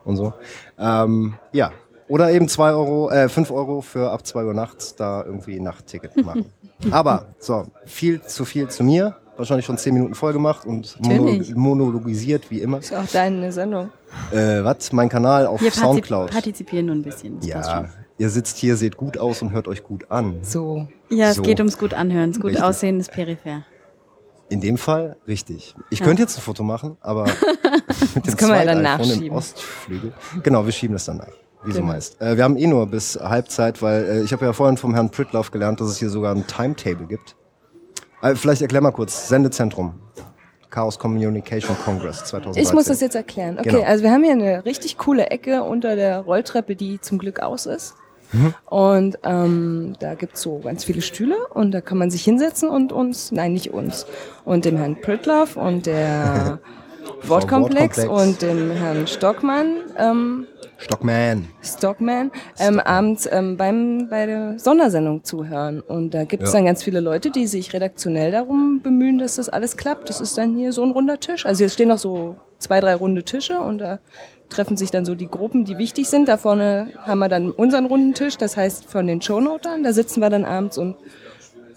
und 0.05 0.17
so. 0.17 0.33
Ähm, 0.79 1.35
ja. 1.53 1.71
Oder 2.09 2.31
eben 2.31 2.49
zwei 2.49 2.71
Euro, 2.71 3.11
äh, 3.11 3.29
5 3.29 3.51
Euro 3.51 3.81
für 3.81 4.11
ab 4.13 4.25
2 4.25 4.45
Uhr 4.45 4.55
nachts 4.55 4.95
da 4.95 5.25
irgendwie 5.25 5.59
Nachtticket 5.59 6.17
machen. 6.25 6.47
Aber 6.91 7.27
so, 7.39 7.67
viel 7.85 8.23
zu 8.23 8.45
viel 8.45 8.69
zu 8.69 8.85
mir. 8.85 9.17
Wahrscheinlich 9.37 9.67
schon 9.67 9.77
10 9.77 9.93
Minuten 9.93 10.15
voll 10.15 10.33
gemacht 10.33 10.65
und 10.65 10.97
Natürlich. 11.01 11.55
monologisiert 11.55 12.51
wie 12.51 12.61
immer. 12.63 12.79
Ist 12.79 12.95
auch 12.95 13.05
deine 13.13 13.53
Sendung. 13.53 13.91
Äh, 14.33 14.65
was? 14.65 14.93
Mein 14.93 15.11
Kanal 15.11 15.47
auf 15.47 15.61
Wir 15.61 15.71
Soundcloud. 15.71 16.31
partizipieren 16.31 16.87
nur 16.87 16.95
ein 16.95 17.03
bisschen. 17.03 17.39
Ja. 17.43 17.87
Ihr 18.19 18.31
sitzt 18.31 18.57
hier, 18.59 18.77
seht 18.77 18.97
gut 18.97 19.19
aus 19.19 19.43
und 19.43 19.53
hört 19.53 19.69
euch 19.69 19.83
gut 19.83 20.11
an. 20.11 20.39
So. 20.43 20.89
Ja, 21.11 21.31
es 21.31 21.37
So. 21.37 21.43
geht 21.43 21.59
ums 21.61 21.79
gut 21.79 21.95
anhören. 21.95 22.31
Das 22.33 22.41
gut 22.41 22.51
Richtig. 22.51 22.65
aussehen 22.65 23.01
ist 23.01 23.13
peripher. 23.13 23.65
In 24.49 24.61
dem 24.61 24.79
Fall 24.79 25.17
richtig. 25.27 25.75
Ich 25.91 26.01
könnte 26.03 26.23
jetzt 26.23 26.39
ein 26.39 26.41
Foto 26.41 26.63
machen, 26.63 26.97
aber 27.01 27.25
mit 28.15 28.27
dem 28.27 28.37
können 28.37 28.53
wir 28.53 28.65
ja 28.65 28.65
dann 28.65 28.79
Zweit-iPhone 28.79 28.79
im 28.79 28.83
nachschieben. 29.09 29.37
Ostflügel. 29.37 30.13
Genau, 30.43 30.65
wir 30.65 30.73
schieben 30.73 30.95
das 30.95 31.05
dann 31.05 31.17
nach. 31.17 31.27
Wie 31.65 31.73
so 31.73 31.81
Genau. 31.81 31.93
meist. 31.93 32.21
Äh, 32.21 32.37
wir 32.37 32.45
haben 32.45 32.57
eh 32.57 32.67
nur 32.69 32.87
bis 32.87 33.19
Halbzeit, 33.21 33.83
weil 33.83 34.05
äh, 34.05 34.23
ich 34.23 34.33
habe 34.33 34.45
ja 34.45 34.53
vorhin 34.53 34.77
vom 34.77 34.95
Herrn 34.95 35.11
Pritloff 35.11 35.51
gelernt, 35.51 35.81
dass 35.81 35.89
es 35.89 35.99
hier 35.99 36.11
sogar 36.11 36.33
ein 36.33 36.47
Timetable 36.47 37.07
gibt. 37.07 37.35
Äh, 38.23 38.37
vielleicht 38.37 38.63
erklär 38.63 38.81
mal 38.83 38.93
kurz. 38.93 39.29
Sendezentrum. 39.29 39.95
Chaos 40.71 40.99
Communication 40.99 41.77
Congress 41.85 42.25
2013. 42.27 42.63
Ich 42.63 42.73
muss 42.73 42.85
das 42.85 43.01
jetzt 43.01 43.17
erklären. 43.17 43.59
Okay, 43.59 43.71
Genau. 43.71 43.83
also 43.85 44.05
wir 44.05 44.13
haben 44.13 44.23
hier 44.23 44.33
eine 44.33 44.65
richtig 44.65 44.97
coole 44.99 45.27
Ecke 45.31 45.63
unter 45.65 45.97
der 45.97 46.21
Rolltreppe, 46.21 46.77
die 46.77 47.01
zum 47.01 47.19
Glück 47.19 47.41
aus 47.41 47.67
ist. 47.67 47.95
Und 48.67 49.19
ähm, 49.25 49.95
da 50.01 50.15
gibt's 50.15 50.43
so 50.43 50.59
ganz 50.59 50.85
viele 50.85 51.03
Stühle 51.03 51.37
und 51.55 51.73
da 51.73 51.81
kann 51.81 51.99
man 51.99 52.11
sich 52.11 52.23
hinsetzen 52.25 52.69
und 52.69 52.93
uns, 52.93 53.33
nein, 53.33 53.53
nicht 53.53 53.73
uns, 53.73 54.07
und 54.45 54.65
dem 54.65 54.77
Herrn 54.77 55.01
Pritloff 55.01 55.57
und 55.57 55.87
der 55.87 56.59
Wortkomplex 57.23 57.99
Wortkomplex. 57.99 58.29
und 58.29 58.43
dem 58.43 58.71
Herrn 58.73 59.07
Stockmann, 59.07 59.77
ähm, 59.99 60.47
Stockman. 60.79 61.49
Stockman, 61.63 62.31
ähm, 62.59 62.81
abends 62.81 63.27
ähm, 63.33 63.57
beim, 63.57 64.09
bei 64.11 64.27
der 64.27 64.59
Sondersendung 64.59 65.25
zuhören. 65.25 65.81
Und 65.81 66.11
da 66.13 66.25
gibt's 66.25 66.53
Ja. 66.53 66.59
dann 66.59 66.67
ganz 66.67 66.83
viele 66.83 67.01
Leute, 67.01 67.31
die 67.31 67.47
sich 67.47 67.73
redaktionell 67.73 68.31
darum 68.31 68.81
bemühen, 68.83 69.19
dass 69.19 69.37
das 69.37 69.49
alles 69.49 69.79
klappt. 69.79 70.11
Das 70.11 70.21
ist 70.21 70.37
dann 70.37 70.55
hier 70.55 70.73
so 70.73 70.83
ein 70.83 70.91
runder 70.91 71.19
Tisch. 71.19 71.47
Also 71.47 71.61
hier 71.61 71.71
stehen 71.71 71.89
noch 71.89 71.99
so 71.99 72.37
zwei, 72.59 72.81
drei 72.81 72.95
runde 72.95 73.23
Tische 73.23 73.59
und 73.59 73.79
da 73.79 74.01
treffen 74.49 74.77
sich 74.77 74.91
dann 74.91 75.05
so 75.05 75.15
die 75.15 75.29
Gruppen, 75.29 75.65
die 75.65 75.79
wichtig 75.79 76.09
sind. 76.09 76.29
Da 76.29 76.37
vorne 76.37 76.93
haben 76.99 77.19
wir 77.19 77.29
dann 77.29 77.51
unseren 77.51 77.87
runden 77.87 78.15
Tisch, 78.15 78.37
das 78.37 78.57
heißt 78.57 78.85
von 78.85 79.07
den 79.07 79.21
Shownotern. 79.21 79.83
Da 79.83 79.93
sitzen 79.93 80.21
wir 80.21 80.31
dann 80.31 80.45
abends 80.45 80.79
und 80.79 80.97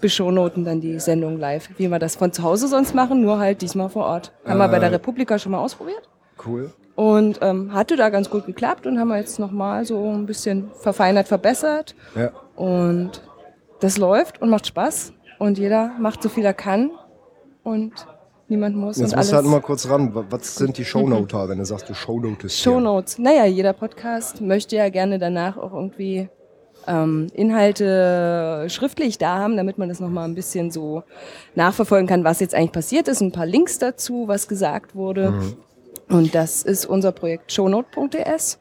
beschownoten 0.01 0.63
dann 0.63 0.81
die 0.81 0.99
Sendung 0.99 1.37
live, 1.37 1.69
wie 1.77 1.89
wir 1.89 1.99
das 1.99 2.15
von 2.15 2.31
zu 2.31 2.43
Hause 2.43 2.67
sonst 2.67 2.95
machen, 2.95 3.21
nur 3.21 3.39
halt 3.39 3.61
diesmal 3.61 3.89
vor 3.89 4.05
Ort. 4.05 4.31
Haben 4.45 4.59
wir 4.59 4.67
bei 4.67 4.79
der 4.79 4.91
Republika 4.91 5.37
schon 5.37 5.51
mal 5.51 5.59
ausprobiert. 5.59 6.07
Cool. 6.45 6.71
Und 6.95 7.39
ähm, 7.41 7.73
hatte 7.73 7.95
da 7.95 8.09
ganz 8.09 8.29
gut 8.29 8.45
geklappt 8.45 8.85
und 8.85 8.99
haben 8.99 9.07
wir 9.07 9.17
jetzt 9.17 9.39
nochmal 9.39 9.85
so 9.85 10.09
ein 10.09 10.25
bisschen 10.25 10.71
verfeinert, 10.79 11.27
verbessert. 11.27 11.95
Ja. 12.15 12.31
Und 12.55 13.21
das 13.79 13.97
läuft 13.97 14.41
und 14.41 14.49
macht 14.49 14.67
Spaß. 14.67 15.13
Und 15.37 15.57
jeder 15.57 15.91
macht 15.99 16.21
so 16.21 16.29
viel 16.29 16.43
er 16.43 16.53
kann. 16.53 16.91
Und 17.63 17.93
niemand 18.49 18.75
muss. 18.75 18.97
Jetzt 18.97 19.11
und 19.13 19.17
musst 19.17 19.31
du 19.31 19.35
halt 19.35 19.45
mal 19.45 19.61
kurz 19.61 19.87
ran. 19.89 20.13
Wa- 20.15 20.25
Was 20.29 20.55
sind 20.55 20.77
die 20.77 20.85
Shownoter, 20.85 21.47
wenn 21.49 21.57
du 21.59 21.65
sagst, 21.65 21.89
du 21.89 21.93
Shownotest 21.93 22.55
hier? 22.55 22.71
Shownotes. 22.73 23.17
Naja, 23.19 23.45
jeder 23.45 23.73
Podcast 23.73 24.41
möchte 24.41 24.75
ja 24.75 24.89
gerne 24.89 25.19
danach 25.19 25.57
auch 25.57 25.73
irgendwie 25.73 26.29
ähm, 26.87 27.27
Inhalte 27.33 28.65
schriftlich 28.69 29.17
da 29.17 29.37
haben, 29.39 29.57
damit 29.57 29.77
man 29.77 29.89
das 29.89 29.99
nochmal 29.99 30.27
ein 30.27 30.35
bisschen 30.35 30.71
so 30.71 31.03
nachverfolgen 31.55 32.07
kann, 32.07 32.23
was 32.23 32.39
jetzt 32.39 32.55
eigentlich 32.55 32.71
passiert 32.71 33.07
ist. 33.07 33.21
Ein 33.21 33.31
paar 33.31 33.45
Links 33.45 33.79
dazu, 33.79 34.27
was 34.27 34.47
gesagt 34.47 34.95
wurde. 34.95 35.33
Und 36.09 36.33
das 36.33 36.63
ist 36.63 36.85
unser 36.85 37.11
Projekt 37.11 37.51
shownote.ds. 37.51 38.59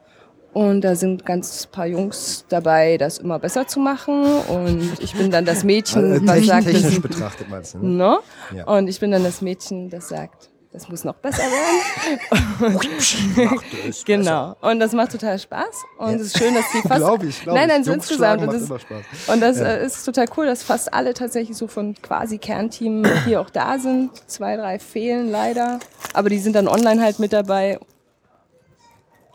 Und 0.53 0.81
da 0.81 0.95
sind 0.95 1.25
ganz 1.25 1.67
paar 1.67 1.85
Jungs 1.85 2.45
dabei, 2.49 2.97
das 2.97 3.19
immer 3.19 3.37
besser 3.39 3.67
zu 3.67 3.79
machen. 3.79 4.23
Und 4.47 4.93
ich 4.99 5.13
bin 5.13 5.29
dann 5.31 5.45
das 5.45 5.63
Äh, 5.63 5.67
Mädchen, 5.67 6.11
was 6.27 6.33
technisch, 6.33 6.47
sagt, 6.47 6.65
technisch 6.65 6.83
das, 6.83 7.01
betrachtet 7.01 7.49
meinst 7.49 7.73
du, 7.75 7.77
ne? 7.79 7.87
no? 7.87 8.19
Ja. 8.55 8.63
Und 8.65 8.87
ich 8.87 8.99
bin 8.99 9.11
dann 9.11 9.23
das 9.23 9.41
Mädchen, 9.41 9.89
das 9.89 10.09
sagt, 10.09 10.49
das 10.71 10.87
muss 10.89 11.03
noch 11.03 11.15
besser 11.15 11.43
werden. 11.43 12.79
genau. 14.05 14.55
Und 14.61 14.79
das 14.79 14.93
macht 14.93 15.11
total 15.11 15.39
Spaß. 15.39 15.67
Und 15.97 16.15
es 16.15 16.21
ist 16.21 16.37
schön, 16.37 16.53
dass 16.53 16.65
die 16.71 16.81
fast. 16.87 16.99
Glaub 17.01 17.23
ich, 17.23 17.41
glaub 17.41 17.55
nein, 17.55 17.67
nein, 17.67 17.83
so 17.83 17.91
insgesamt. 17.91 18.41
schlagen 18.41 18.49
Und 18.49 18.69
das, 18.69 19.27
und 19.33 19.41
das 19.41 19.59
Ja. 19.59 19.65
äh, 19.65 19.85
ist 19.85 20.03
total 20.05 20.25
cool, 20.37 20.45
dass 20.45 20.63
fast 20.63 20.93
alle 20.93 21.13
tatsächlich 21.13 21.57
so 21.57 21.67
von 21.67 21.95
quasi 22.01 22.37
Kernteam 22.37 23.03
hier 23.25 23.41
auch 23.41 23.49
da 23.49 23.79
sind. 23.79 24.11
Zwei, 24.27 24.55
drei 24.57 24.79
fehlen 24.79 25.29
leider. 25.31 25.79
Aber 26.13 26.29
die 26.29 26.39
sind 26.39 26.55
dann 26.55 26.67
online 26.67 27.01
halt 27.01 27.19
mit 27.19 27.33
dabei. 27.33 27.79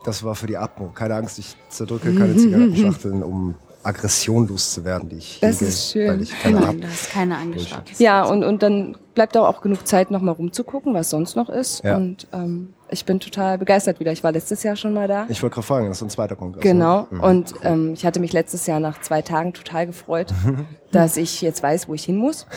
Das 0.05 0.23
war 0.23 0.35
für 0.35 0.47
die 0.47 0.57
Atmo. 0.57 0.89
Keine 0.93 1.15
Angst, 1.15 1.39
ich 1.39 1.55
zerdrücke 1.69 2.13
keine 2.13 2.35
Zigarettenschachteln, 2.35 3.23
um 3.23 3.55
Aggression 3.83 4.47
loszuwerden, 4.47 5.09
die 5.09 5.17
ich 5.17 5.39
Das 5.41 5.59
hege, 5.61 5.65
ist 5.69 5.91
schön. 5.91 6.07
weil 6.07 6.21
ich 6.21 6.39
keine 6.41 6.55
Nein, 6.55 6.67
habe. 6.67 6.77
da 6.79 6.87
ist 6.87 7.11
keine 7.11 7.37
angeschaut. 7.37 7.83
Ja, 7.99 8.23
und, 8.23 8.43
und 8.43 8.63
dann 8.63 8.97
bleibt 9.13 9.37
auch 9.37 9.61
genug 9.61 9.85
Zeit, 9.87 10.09
nochmal 10.11 10.33
rumzugucken, 10.33 10.93
was 10.93 11.09
sonst 11.11 11.35
noch 11.35 11.49
ist. 11.49 11.83
Ja. 11.83 11.95
Und 11.97 12.27
ähm, 12.33 12.73
ich 12.89 13.05
bin 13.05 13.19
total 13.19 13.57
begeistert 13.57 13.99
wieder. 13.99 14.11
Ich 14.11 14.23
war 14.23 14.31
letztes 14.31 14.63
Jahr 14.63 14.75
schon 14.75 14.93
mal 14.93 15.07
da. 15.07 15.25
Ich 15.29 15.41
wollte 15.43 15.55
gerade 15.55 15.67
fragen, 15.67 15.87
das 15.87 15.97
ist 15.97 16.03
ein 16.03 16.09
zweiter 16.09 16.35
Kongress. 16.35 16.63
Genau. 16.63 17.01
Ne? 17.01 17.07
Mhm. 17.11 17.19
Und 17.21 17.53
ähm, 17.63 17.93
ich 17.93 18.05
hatte 18.05 18.19
mich 18.19 18.33
letztes 18.33 18.65
Jahr 18.65 18.79
nach 18.79 19.01
zwei 19.01 19.21
Tagen 19.21 19.53
total 19.53 19.85
gefreut, 19.87 20.33
dass 20.91 21.15
ich 21.17 21.41
jetzt 21.41 21.61
weiß, 21.61 21.87
wo 21.87 21.93
ich 21.93 22.03
hin 22.05 22.17
muss. 22.17 22.47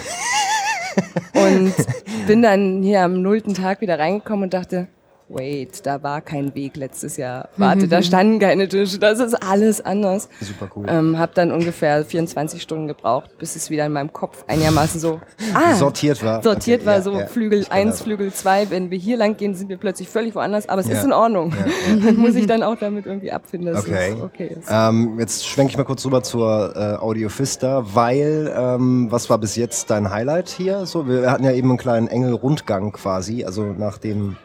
und 1.35 1.75
bin 2.27 2.43
dann 2.43 2.83
hier 2.83 3.03
am 3.03 3.21
nullten 3.23 3.55
Tag 3.55 3.81
wieder 3.83 3.99
reingekommen 3.99 4.45
und 4.45 4.55
dachte, 4.55 4.89
wait, 5.29 5.85
da 5.87 6.03
war 6.03 6.21
kein 6.21 6.55
Weg 6.55 6.77
letztes 6.77 7.17
Jahr. 7.17 7.49
Warte, 7.57 7.87
da 7.89 8.03
standen 8.03 8.39
keine 8.39 8.67
Tische. 8.69 8.99
Das 8.99 9.21
ist 9.21 9.35
alles 9.35 9.81
anders. 9.85 10.29
Super 10.41 10.71
cool. 10.75 10.87
Ähm, 10.89 11.19
hab 11.19 11.35
dann 11.35 11.53
ungefähr 11.53 12.05
24 12.05 12.63
Stunden 12.63 12.87
gebraucht, 12.89 13.37
bis 13.39 13.55
es 13.57 13.69
wieder 13.71 13.85
in 13.87 13.93
meinem 13.93 14.13
Kopf 14.13 14.45
einigermaßen 14.49 15.01
so 15.01 15.21
ah, 15.55 15.75
sortiert 15.75 16.25
war. 16.25 16.43
sortiert 16.43 16.81
Okay, 16.81 16.87
war, 16.87 16.95
ja, 16.97 17.03
so 17.03 17.13
ja. 17.19 17.27
Flügel 17.27 17.61
Ich 17.61 17.69
kenn 17.69 17.89
1, 17.89 17.91
das. 17.97 18.03
Flügel 18.03 18.33
2. 18.33 18.71
Wenn 18.71 18.91
wir 18.91 18.99
hier 18.99 19.17
lang 19.17 19.37
gehen, 19.37 19.55
sind 19.55 19.69
wir 19.69 19.77
plötzlich 19.77 20.09
völlig 20.09 20.35
woanders, 20.35 20.69
aber 20.69 20.81
es 20.81 20.89
Ja. 20.89 20.95
ist 20.95 21.05
in 21.05 21.13
Ordnung. 21.13 21.51
Ja, 21.53 21.97
Dann 22.07 22.17
muss 22.19 22.35
ich 22.35 22.47
dann 22.47 22.63
auch 22.63 22.77
damit 22.79 23.07
irgendwie 23.07 23.31
abfinden, 23.33 23.73
dass 23.73 23.85
Okay. 23.85 24.15
es 24.17 24.23
okay 24.23 24.57
ist. 24.59 24.69
Ähm, 24.71 25.19
jetzt 25.19 25.47
schwenke 25.47 25.73
ich 25.73 25.77
mal 25.77 25.85
kurz 25.85 26.05
rüber 26.07 26.23
zur 26.23 26.75
äh, 26.75 26.97
Audiofista, 26.97 27.85
weil 27.95 28.53
ähm, 28.57 29.09
was 29.11 29.29
war 29.29 29.39
bis 29.39 29.57
jetzt 29.57 29.91
dein 29.91 30.11
Highlight 30.11 30.49
hier? 30.49 30.87
So, 30.87 31.07
wir 31.07 31.31
hatten 31.31 31.45
ja 31.45 31.53
eben 31.53 31.69
einen 31.69 31.79
kleinen 31.79 32.09
Engel-Rundgang 32.09 32.93
quasi, 32.93 33.45
also 33.45 33.63
nachdem 33.77 34.37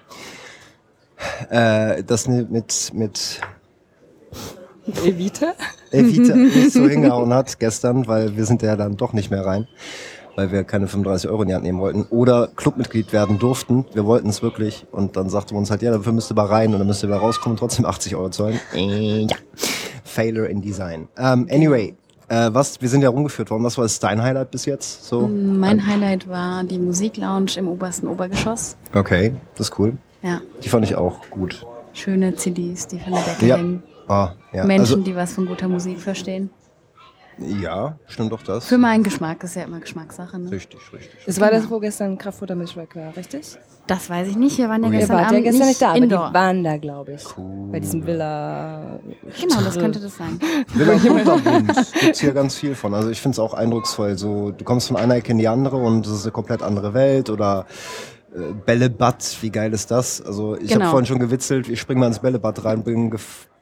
äh, 1.50 2.04
das 2.04 2.28
mit 2.28 2.92
mit 2.94 3.42
Evita? 5.04 5.54
Evita 5.92 6.36
nicht 6.36 6.72
so 6.72 6.88
hingehauen 6.88 7.34
hat 7.34 7.60
gestern, 7.60 8.08
weil 8.08 8.36
wir 8.36 8.46
sind 8.46 8.62
ja 8.62 8.76
dann 8.76 8.98
doch 8.98 9.14
nicht 9.14 9.32
mehr 9.32 9.46
rein, 9.46 9.68
weil 10.36 10.52
wir 10.52 10.64
keine 10.64 10.88
35 10.88 11.30
Euro 11.30 11.44
in 11.44 11.48
die 11.50 11.54
Hand 11.54 11.64
nehmen 11.64 11.80
wollten 11.80 12.04
oder 12.10 12.50
Clubmitglied 12.56 13.14
werden 13.14 13.40
durften. 13.40 13.86
Wir 13.94 14.06
wollten 14.06 14.30
es 14.30 14.42
wirklich 14.42 14.86
und 14.92 15.16
dann 15.16 15.30
sagte 15.30 15.54
man 15.54 15.62
uns 15.62 15.72
halt, 15.72 15.82
ja, 15.82 15.92
dafür 15.92 16.12
müsst 16.12 16.32
ihr 16.32 16.36
mal 16.36 16.48
rein 16.48 16.74
und 16.74 16.80
dann 16.80 16.88
müsst 16.88 17.04
ihr 17.04 17.10
mal 17.10 17.18
rauskommen 17.18 17.54
und 17.54 17.60
trotzdem 17.60 17.86
80 17.86 18.16
Euro 18.16 18.30
zahlen. 18.30 18.60
Äh, 18.74 19.22
ja. 19.22 19.38
Failure 20.04 20.48
in 20.48 20.62
Design. 20.62 21.08
Ähm, 21.18 21.48
anyway, 21.50 21.96
äh, 22.28 22.50
was, 22.54 22.82
wir 22.82 22.90
sind 22.90 23.02
ja 23.02 23.10
rumgeführt 23.10 23.50
worden. 23.52 23.64
Was 23.64 23.78
war 23.78 23.86
jetzt 23.86 24.04
dein 24.04 24.22
Highlight 24.22 24.52
bis 24.52 24.66
jetzt? 24.66 25.06
So? 25.06 25.28
Mein 25.28 25.86
Highlight 25.88 26.28
war 26.28 26.64
die 26.64 26.80
Musiklounge 26.80 27.58
im 27.58 27.68
obersten 27.68 28.08
Obergeschoss. 28.08 28.76
Okay, 28.94 29.34
das 29.56 29.70
ist 29.70 29.80
cool. 29.80 29.98
Ja, 30.24 30.42
Die 30.64 30.70
fand 30.70 30.86
ich 30.86 30.96
auch 30.96 31.30
gut. 31.30 31.66
schöne 31.94 32.34
CDs, 32.36 32.88
die 32.88 33.00
von 33.00 33.12
der 33.14 33.22
Decke 33.24 33.46
Ja. 33.46 33.58
hängen. 33.58 33.84
Ah, 34.08 34.32
ja. 34.52 34.64
Menschen, 34.66 34.94
also, 34.96 35.04
die 35.04 35.16
was 35.16 35.34
von 35.34 35.46
guter 35.46 35.68
Musik 35.68 36.00
verstehen. 36.00 36.50
ja, 37.40 37.98
stimmt 38.08 38.32
doch 38.32 38.42
das. 38.44 38.66
Für 38.66 38.78
meinen 38.78 39.04
Geschmack 39.04 39.44
ist 39.44 39.56
ja 39.56 39.64
immer 39.64 39.80
Geschmackssache. 39.80 40.38
Ne? 40.40 40.52
Richtig, 40.52 40.80
richtig. 40.94 41.26
Das 41.26 41.40
war 41.40 41.52
das, 41.52 41.70
wo 41.70 41.80
gestern 41.80 42.18
Kraftfutter 42.18 42.56
Mischwerk 42.56 42.96
war, 42.96 43.16
richtig? 43.18 43.58
Das 43.88 44.10
weiß 44.10 44.30
ich 44.30 44.38
nicht. 44.38 44.58
Wir 44.58 44.70
waren 44.70 44.82
ja 44.84 44.88
Ui. 44.90 44.94
Ihr 44.94 45.00
gestern 45.00 45.18
wart 45.18 45.28
Abend 45.28 45.46
ja 45.46 45.52
gestern 45.52 45.68
nicht 45.68 45.82
da, 45.82 45.90
aber 45.90 45.98
indoor. 45.98 46.28
die 46.30 46.34
waren 46.34 46.64
da, 46.64 46.78
glaube 46.78 47.14
ich. 47.14 47.24
Bei 47.72 47.80
diesem 47.82 48.06
Villa. 48.06 49.00
Genau, 49.42 49.62
das 49.62 49.78
könnte 49.78 50.00
das 50.00 50.16
sein. 50.16 50.40
Villa 50.74 50.98
Kunterbund 50.98 51.74
gibt's 52.00 52.20
hier 52.22 52.34
ganz 52.34 52.56
viel 52.56 52.76
von. 52.76 52.94
Also 52.94 53.10
ich 53.10 53.20
finde 53.20 53.34
es 53.36 53.40
auch 53.40 53.54
eindrucksvoll. 53.54 54.18
So, 54.18 54.52
du 54.52 54.64
kommst 54.64 54.88
von 54.88 54.96
einer 54.96 55.16
Ecke 55.16 55.32
in 55.32 55.38
die 55.38 55.48
andere 55.50 55.76
und 55.78 56.06
es 56.06 56.14
ist 56.14 56.24
eine 56.24 56.32
komplett 56.32 56.62
andere 56.62 56.94
Welt 56.94 57.30
oder 57.30 57.66
Bällebad, 58.66 59.38
wie 59.42 59.50
geil 59.50 59.74
ist 59.74 59.92
das? 59.92 60.22
Also 60.22 60.56
ich 60.56 60.72
habe 60.72 60.80
Genau. 60.80 60.90
vorhin 60.92 61.06
schon 61.06 61.20
gewitzelt, 61.20 61.68
ich 61.70 61.80
spring 61.80 62.00
mal 62.00 62.08
ins 62.08 62.20
Bällebad 62.20 62.64
rein, 62.66 62.84
bin 62.84 63.12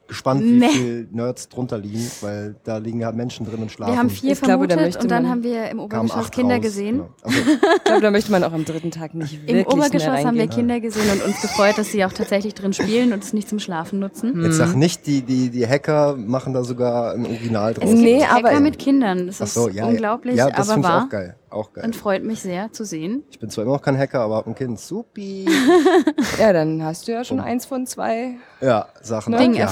gespannt, 0.07 0.41
wie 0.43 0.51
Nee. 0.59 0.67
viel 0.69 1.07
Nerds 1.11 1.47
drunter 1.49 1.77
liegen, 1.77 2.05
weil 2.21 2.55
da 2.65 2.77
liegen 2.77 3.03
halt 3.05 3.15
Menschen 3.15 3.45
drin 3.45 3.61
und 3.61 3.71
schlafen. 3.71 3.93
Wir 3.93 3.99
haben 3.99 4.09
vier 4.09 4.33
Ich 4.33 4.41
glaube, 4.41 4.67
da 4.67 4.75
vermutet 4.75 5.01
und 5.01 5.09
dann 5.11 5.29
haben 5.29 5.41
wir 5.43 5.69
im 5.69 5.79
Obergeschoss 5.79 6.31
Kinder 6.31 6.55
raus. 6.55 6.63
gesehen. 6.63 6.97
Genau. 6.97 7.09
Also, 7.23 7.37
Ich 7.77 7.83
glaube, 7.85 8.01
da 8.01 8.11
möchte 8.11 8.31
man 8.31 8.43
auch 8.43 8.51
am 8.53 8.65
dritten 8.65 8.91
Tag 8.91 9.13
nicht 9.13 9.33
wirklich 9.45 9.65
Im 9.65 9.67
Obergeschoss 9.67 10.25
haben 10.25 10.35
wir. 10.37 10.47
Kinder 10.47 10.79
gesehen 10.81 11.09
und 11.13 11.23
uns 11.25 11.41
gefreut, 11.41 11.77
dass 11.77 11.87
sie 11.91 12.03
auch 12.05 12.13
tatsächlich 12.13 12.53
drin 12.53 12.73
spielen 12.73 13.13
und 13.13 13.23
es 13.23 13.31
nicht 13.33 13.47
zum 13.49 13.59
Schlafen 13.59 13.99
nutzen. 13.99 14.41
Jetzt 14.43 14.57
sag 14.57 14.75
nicht, 14.75 15.05
die, 15.07 15.21
die, 15.21 15.49
die 15.49 15.65
Hacker 15.67 16.15
machen 16.17 16.53
da 16.53 16.63
sogar 16.63 17.13
ein 17.13 17.25
Original 17.25 17.73
draus. 17.73 17.85
Es 17.85 17.91
gibt 17.91 18.03
Nee, 18.03 18.23
Hacker 18.23 18.49
aber- 18.49 18.59
mit 18.59 18.79
Kindern. 18.79 19.27
Das 19.27 19.41
Ach 19.41 19.45
ist 19.45 19.53
so, 19.53 19.69
ja, 19.69 19.85
unglaublich, 19.85 20.35
ja, 20.35 20.49
das 20.49 20.69
aber 20.69 20.83
wahr. 20.83 21.03
auch 21.05 21.09
geil. 21.09 21.35
Auch 21.51 21.73
geil. 21.73 21.83
Und 21.83 21.95
freut 21.95 22.23
mich 22.23 22.41
sehr 22.41 22.71
zu 22.71 22.85
sehen. 22.85 23.23
Ich 23.29 23.37
bin 23.39 23.49
zwar 23.49 23.65
immer 23.65 23.73
noch 23.73 23.81
kein 23.81 23.97
Hacker, 23.97 24.21
aber 24.21 24.37
hab 24.37 24.47
ein 24.47 24.55
Kind. 24.55 24.79
Supi. 24.79 25.47
Ja, 26.39 26.53
dann 26.53 26.83
hast 26.83 27.07
du 27.07 27.11
ja 27.11 27.23
schon 27.23 27.39
eins 27.39 27.65
von 27.65 27.85
zwei. 27.85 28.35
Ja, 28.61 28.87
Sachen 29.01 29.35
Ding 29.37 29.53
ja. 29.53 29.65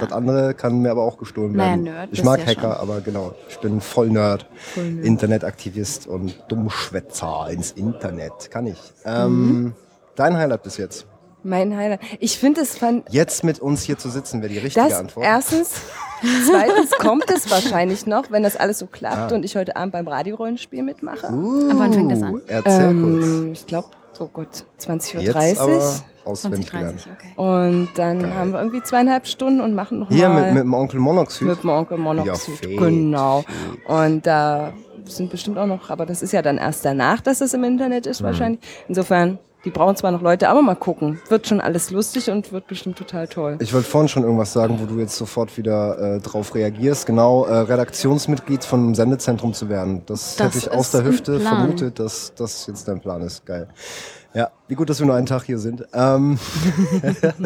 Das 0.00 0.12
andere 0.12 0.54
kann 0.54 0.80
mir 0.80 0.90
aber 0.90 1.02
auch 1.02 1.18
gestohlen 1.18 1.52
Naja, 1.52 1.70
werden. 1.70 1.84
Nerd 1.84 2.08
ich 2.12 2.24
mag 2.24 2.40
ja 2.40 2.46
Hacker, 2.46 2.60
schon. 2.78 2.88
aber 2.88 3.00
genau, 3.02 3.34
ich 3.48 3.58
bin 3.60 3.80
voll 3.80 4.08
Nerd. 4.08 4.46
Internetaktivist 5.02 6.06
und 6.06 6.34
Dummschwätzer 6.48 7.48
ins 7.50 7.72
Internet. 7.72 8.50
Kann 8.50 8.66
ich. 8.66 8.78
Ähm, 9.04 9.26
Mhm. 9.46 9.72
Dein 10.16 10.36
Highlight 10.36 10.62
bis 10.62 10.78
jetzt? 10.78 11.06
Mein 11.46 11.76
Highlight. 11.76 12.00
Ich 12.20 12.38
finde 12.38 12.60
es 12.62 12.76
fand 12.76 13.04
Jetzt 13.12 13.44
mit 13.44 13.60
uns 13.60 13.82
hier 13.82 13.96
zu 13.98 14.10
sitzen, 14.10 14.42
wäre 14.42 14.52
die 14.52 14.58
richtige 14.58 14.88
das 14.88 14.98
Antwort. 14.98 15.24
erstens. 15.24 15.70
Zweitens 16.46 16.90
kommt 16.98 17.30
es 17.30 17.50
wahrscheinlich 17.50 18.06
noch, 18.06 18.30
wenn 18.30 18.42
das 18.42 18.56
alles 18.56 18.78
so 18.78 18.86
klappt 18.86 19.32
Ah. 19.32 19.34
und 19.34 19.44
ich 19.44 19.54
heute 19.56 19.76
Abend 19.76 19.92
beim 19.92 20.08
Radiorollenspiel 20.08 20.82
mitmache. 20.82 21.28
uh, 21.30 21.70
Aber 21.70 21.78
wann 21.80 21.92
fängt 21.92 22.10
das 22.10 22.22
an? 22.22 22.40
Erzähl 22.46 22.84
Ähm, 22.90 23.50
ich 23.52 23.66
glaube, 23.66 23.88
oh 24.18 24.28
Gott, 24.32 24.64
20.30 24.80 25.56
kurz. 25.56 25.68
Uhr. 25.68 25.94
Auswendig 26.24 26.68
2030, 26.70 27.04
gelernt. 27.04 27.08
okay. 27.20 27.32
Und 27.36 27.88
dann 27.94 28.34
haben 28.34 28.50
wir 28.52 28.58
irgendwie 28.58 28.82
zweieinhalb 28.82 29.28
Stunden 29.28 29.60
und 29.60 29.74
machen 29.76 30.00
noch 30.00 30.08
Hier 30.08 30.28
mal 30.28 30.46
mit, 30.46 30.54
mit 30.54 30.62
dem 30.64 30.74
Onkel 30.74 30.98
Monoxid. 30.98 31.46
mit 31.46 31.62
dem 31.62 31.70
Onkel 31.70 31.98
Ja, 31.98 32.02
Monoxid. 32.02 32.56
fett, 32.56 32.76
genau. 32.78 33.44
Und 33.86 34.26
da 34.26 34.72
sind 35.04 35.30
bestimmt 35.30 35.56
auch 35.58 35.66
noch, 35.66 35.88
aber 35.90 36.04
das 36.04 36.22
ist 36.22 36.32
ja 36.32 36.42
dann 36.42 36.58
erst 36.58 36.84
danach, 36.84 37.20
dass 37.20 37.40
es 37.40 37.54
im 37.54 37.62
Internet 37.62 38.06
Mhm. 38.06 38.10
ist 38.10 38.22
wahrscheinlich. 38.24 38.60
Insofern, 38.88 39.38
die 39.66 39.70
brauchen 39.70 39.96
zwar 39.96 40.12
noch 40.12 40.22
Leute, 40.22 40.48
aber 40.48 40.62
mal 40.62 40.76
gucken. 40.76 41.20
Wird 41.28 41.48
schon 41.48 41.60
alles 41.60 41.90
lustig 41.90 42.30
und 42.30 42.52
wird 42.52 42.68
bestimmt 42.68 42.96
total 42.96 43.26
toll. 43.26 43.56
Ich 43.58 43.74
wollte 43.74 43.88
vorhin 43.88 44.08
schon 44.08 44.22
irgendwas 44.22 44.52
sagen, 44.52 44.78
wo 44.80 44.86
du 44.86 45.00
jetzt 45.00 45.16
sofort 45.16 45.58
wieder 45.58 46.16
äh, 46.16 46.20
drauf 46.20 46.54
reagierst. 46.54 47.04
Genau, 47.04 47.44
äh, 47.46 47.52
Redaktionsmitglied 47.58 48.64
von 48.64 48.80
einem 48.80 48.94
Sendezentrum 48.94 49.52
zu 49.54 49.68
werden. 49.68 50.02
Das, 50.06 50.36
Das 50.36 50.54
hätte 50.54 50.58
ich 50.58 50.70
aus 50.70 50.92
der 50.92 51.02
Hüfte 51.02 51.40
vermutet, 51.40 51.98
dass 51.98 52.32
das 52.36 52.68
jetzt 52.68 52.86
dein 52.86 53.00
Plan 53.00 53.22
ist. 53.22 53.44
Geil. 53.44 53.66
Ja, 54.34 54.50
wie 54.68 54.74
gut, 54.74 54.90
dass 54.90 54.98
wir 55.00 55.06
nur 55.06 55.14
einen 55.16 55.26
Tag 55.26 55.44
hier 55.44 55.58
sind. 55.58 55.84
Ähm, 55.94 56.38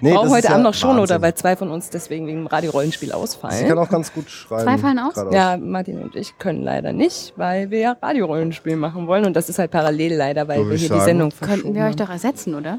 nee, 0.00 0.12
Brauchen 0.14 0.30
heute 0.30 0.38
ist 0.38 0.44
ja 0.44 0.50
Abend 0.52 0.64
noch 0.64 0.74
schon, 0.74 0.90
Wahnsinn. 0.96 1.02
oder? 1.16 1.22
Weil 1.22 1.34
zwei 1.34 1.56
von 1.56 1.70
uns 1.70 1.90
deswegen 1.90 2.26
wegen 2.26 2.38
dem 2.38 2.46
Radiorollenspiel 2.46 3.08
Sie 3.08 3.12
kann 3.12 3.20
ausfallen. 3.22 3.78
auch 3.78 3.88
ganz 3.90 4.12
gut 4.12 4.30
schreiben. 4.30 4.62
Zwei 4.64 4.78
fallen 4.78 4.98
aus? 4.98 5.14
Ja, 5.32 5.56
Martin 5.56 6.00
und 6.02 6.16
ich 6.16 6.38
können 6.38 6.62
leider 6.62 6.92
nicht, 6.92 7.34
weil 7.36 7.70
wir 7.70 7.78
ja 7.80 7.96
Radiorollenspiel 8.00 8.76
machen 8.76 9.06
wollen. 9.06 9.24
Und 9.26 9.34
das 9.36 9.48
ist 9.48 9.58
halt 9.58 9.70
parallel 9.70 10.14
leider, 10.16 10.48
weil 10.48 10.58
Würde 10.58 10.70
wir 10.70 10.76
hier 10.78 10.88
sagen. 10.88 11.00
die 11.00 11.04
Sendung 11.04 11.30
verschoben 11.30 11.62
Könnten 11.62 11.74
wir 11.78 11.84
euch 11.86 11.96
doch 11.96 12.08
ersetzen, 12.10 12.54
oder? 12.54 12.78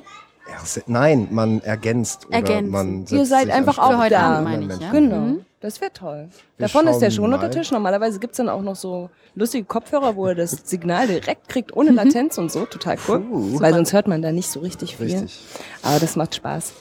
Ja, 0.49 0.63
se- 0.63 0.83
Nein, 0.87 1.27
man 1.31 1.59
ergänzt. 1.61 2.27
Man 2.29 3.01
Ihr 3.01 3.07
setzt 3.07 3.29
seid 3.29 3.45
sich 3.45 3.53
einfach 3.53 3.77
auch 3.79 3.91
Für 3.91 3.97
heute 3.97 4.09
da. 4.15 4.21
Abend 4.37 4.43
meine 4.49 4.73
ich, 4.73 4.79
ja. 4.79 4.91
Genau, 4.91 5.15
Mhm. 5.17 5.45
Das 5.65 5.81
wäre 5.81 5.91
toll. 5.91 6.29
Wir 6.57 6.67
Davon 6.67 6.87
ist 6.87 6.99
der 6.99 7.11
schon 7.11 7.29
mal. 7.29 7.35
unter 7.35 7.51
Tisch. 7.51 7.71
Normalerweise 7.71 8.19
gibt's 8.19 8.37
dann 8.37 8.49
auch 8.49 8.61
noch 8.61 8.75
so 8.75 9.09
lustige 9.35 9.65
Kopfhörer, 9.65 10.15
wo 10.15 10.27
er 10.27 10.35
das 10.35 10.51
Signal 10.65 11.07
direkt 11.07 11.49
kriegt, 11.49 11.75
ohne 11.75 11.91
Mhm. 11.91 11.97
Latenz 11.97 12.37
und 12.37 12.51
so. 12.51 12.65
Total 12.65 12.97
cool. 13.07 13.19
Puh. 13.21 13.59
Weil 13.59 13.73
sonst 13.73 13.91
hört 13.93 14.07
man 14.07 14.21
da 14.21 14.31
nicht 14.31 14.49
so 14.49 14.59
richtig 14.61 14.97
viel. 14.97 15.07
Richtig. 15.07 15.39
Aber 15.83 15.99
das 15.99 16.15
macht 16.15 16.35
Spaß. 16.35 16.73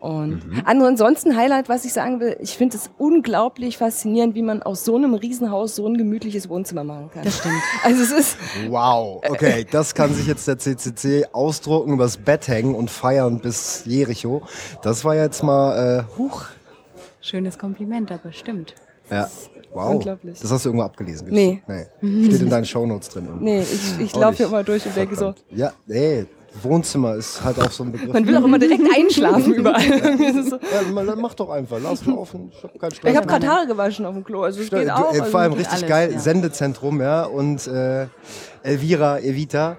Und 0.00 0.44
Mhm. 0.48 0.62
ansonsten 0.66 1.36
Highlight, 1.36 1.68
was 1.68 1.84
ich 1.84 1.92
sagen 1.92 2.18
will, 2.18 2.36
ich 2.40 2.56
finde 2.56 2.76
es 2.76 2.90
unglaublich 2.98 3.78
faszinierend, 3.78 4.34
wie 4.34 4.42
man 4.42 4.60
aus 4.60 4.84
so 4.84 4.96
einem 4.96 5.14
Riesenhaus 5.14 5.76
so 5.76 5.86
ein 5.86 5.96
gemütliches 5.96 6.48
Wohnzimmer 6.48 6.82
machen 6.82 7.08
kann. 7.14 7.22
Das 7.22 7.38
stimmt. 7.38 7.54
Also 7.84 8.02
es 8.02 8.10
ist, 8.10 8.36
Wow, 8.68 9.22
okay, 9.28 9.64
das 9.70 9.94
kann 9.94 10.12
sich 10.12 10.26
jetzt 10.26 10.48
der 10.48 10.58
CCC 10.58 11.26
ausdrucken, 11.32 11.92
übers 11.92 12.16
Bett 12.16 12.48
hängen 12.48 12.74
und 12.74 12.90
feiern 12.90 13.38
bis 13.38 13.84
Jericho. 13.86 14.42
Das 14.82 15.04
war 15.04 15.14
jetzt 15.14 15.44
mal, 15.44 16.00
äh, 16.10 16.18
huch. 16.18 16.46
Schönes 17.22 17.58
Kompliment, 17.58 18.12
aber 18.12 18.32
stimmt. 18.32 18.74
Ja, 19.10 19.28
wow. 19.72 19.90
Unglaublich. 19.94 20.38
Das 20.40 20.50
hast 20.50 20.64
du 20.64 20.68
irgendwo 20.70 20.84
abgelesen? 20.84 21.28
Nee. 21.30 21.62
nee. 21.66 22.24
Steht 22.26 22.42
in 22.42 22.50
deinen 22.50 22.64
Shownotes 22.64 23.08
drin. 23.08 23.28
nee, 23.40 23.62
ich, 23.62 24.00
ich 24.00 24.14
laufe 24.14 24.36
hier 24.38 24.46
immer 24.46 24.62
durch 24.62 24.84
und 24.86 24.94
denke 24.96 25.16
so. 25.16 25.34
Ja, 25.50 25.72
nee, 25.86 26.26
Wohnzimmer 26.62 27.14
ist 27.14 27.42
halt 27.42 27.58
auch 27.60 27.70
so 27.70 27.82
ein 27.84 27.92
Begriff. 27.92 28.12
Man 28.12 28.26
will 28.26 28.36
auch 28.36 28.44
immer 28.44 28.58
direkt 28.58 28.82
einschlafen 28.94 29.54
überall. 29.54 29.80
So- 30.44 30.56
ja, 30.56 30.92
man- 30.92 31.18
mach 31.20 31.34
doch 31.34 31.48
einfach, 31.50 31.78
lass 31.82 32.04
laufen. 32.04 32.50
Ich 32.54 32.62
hab 32.62 32.78
keinen 32.78 32.90
Stress. 32.92 33.10
ich 33.10 33.16
habe 33.16 33.26
gerade 33.26 33.46
Haare 33.46 33.66
gewaschen 33.66 34.04
auf 34.04 34.14
dem 34.14 34.24
Klo, 34.24 34.42
also 34.42 34.60
es 34.60 34.68
geht 34.70 34.90
auch. 34.90 35.10
Also 35.12 35.24
vor 35.24 35.40
allem 35.40 35.52
richtig 35.54 35.72
alles, 35.78 35.88
geil, 35.88 36.12
ja. 36.12 36.18
Sendezentrum, 36.18 37.00
ja, 37.00 37.24
und 37.24 37.66
äh, 37.66 38.06
Elvira, 38.62 39.18
Evita, 39.20 39.76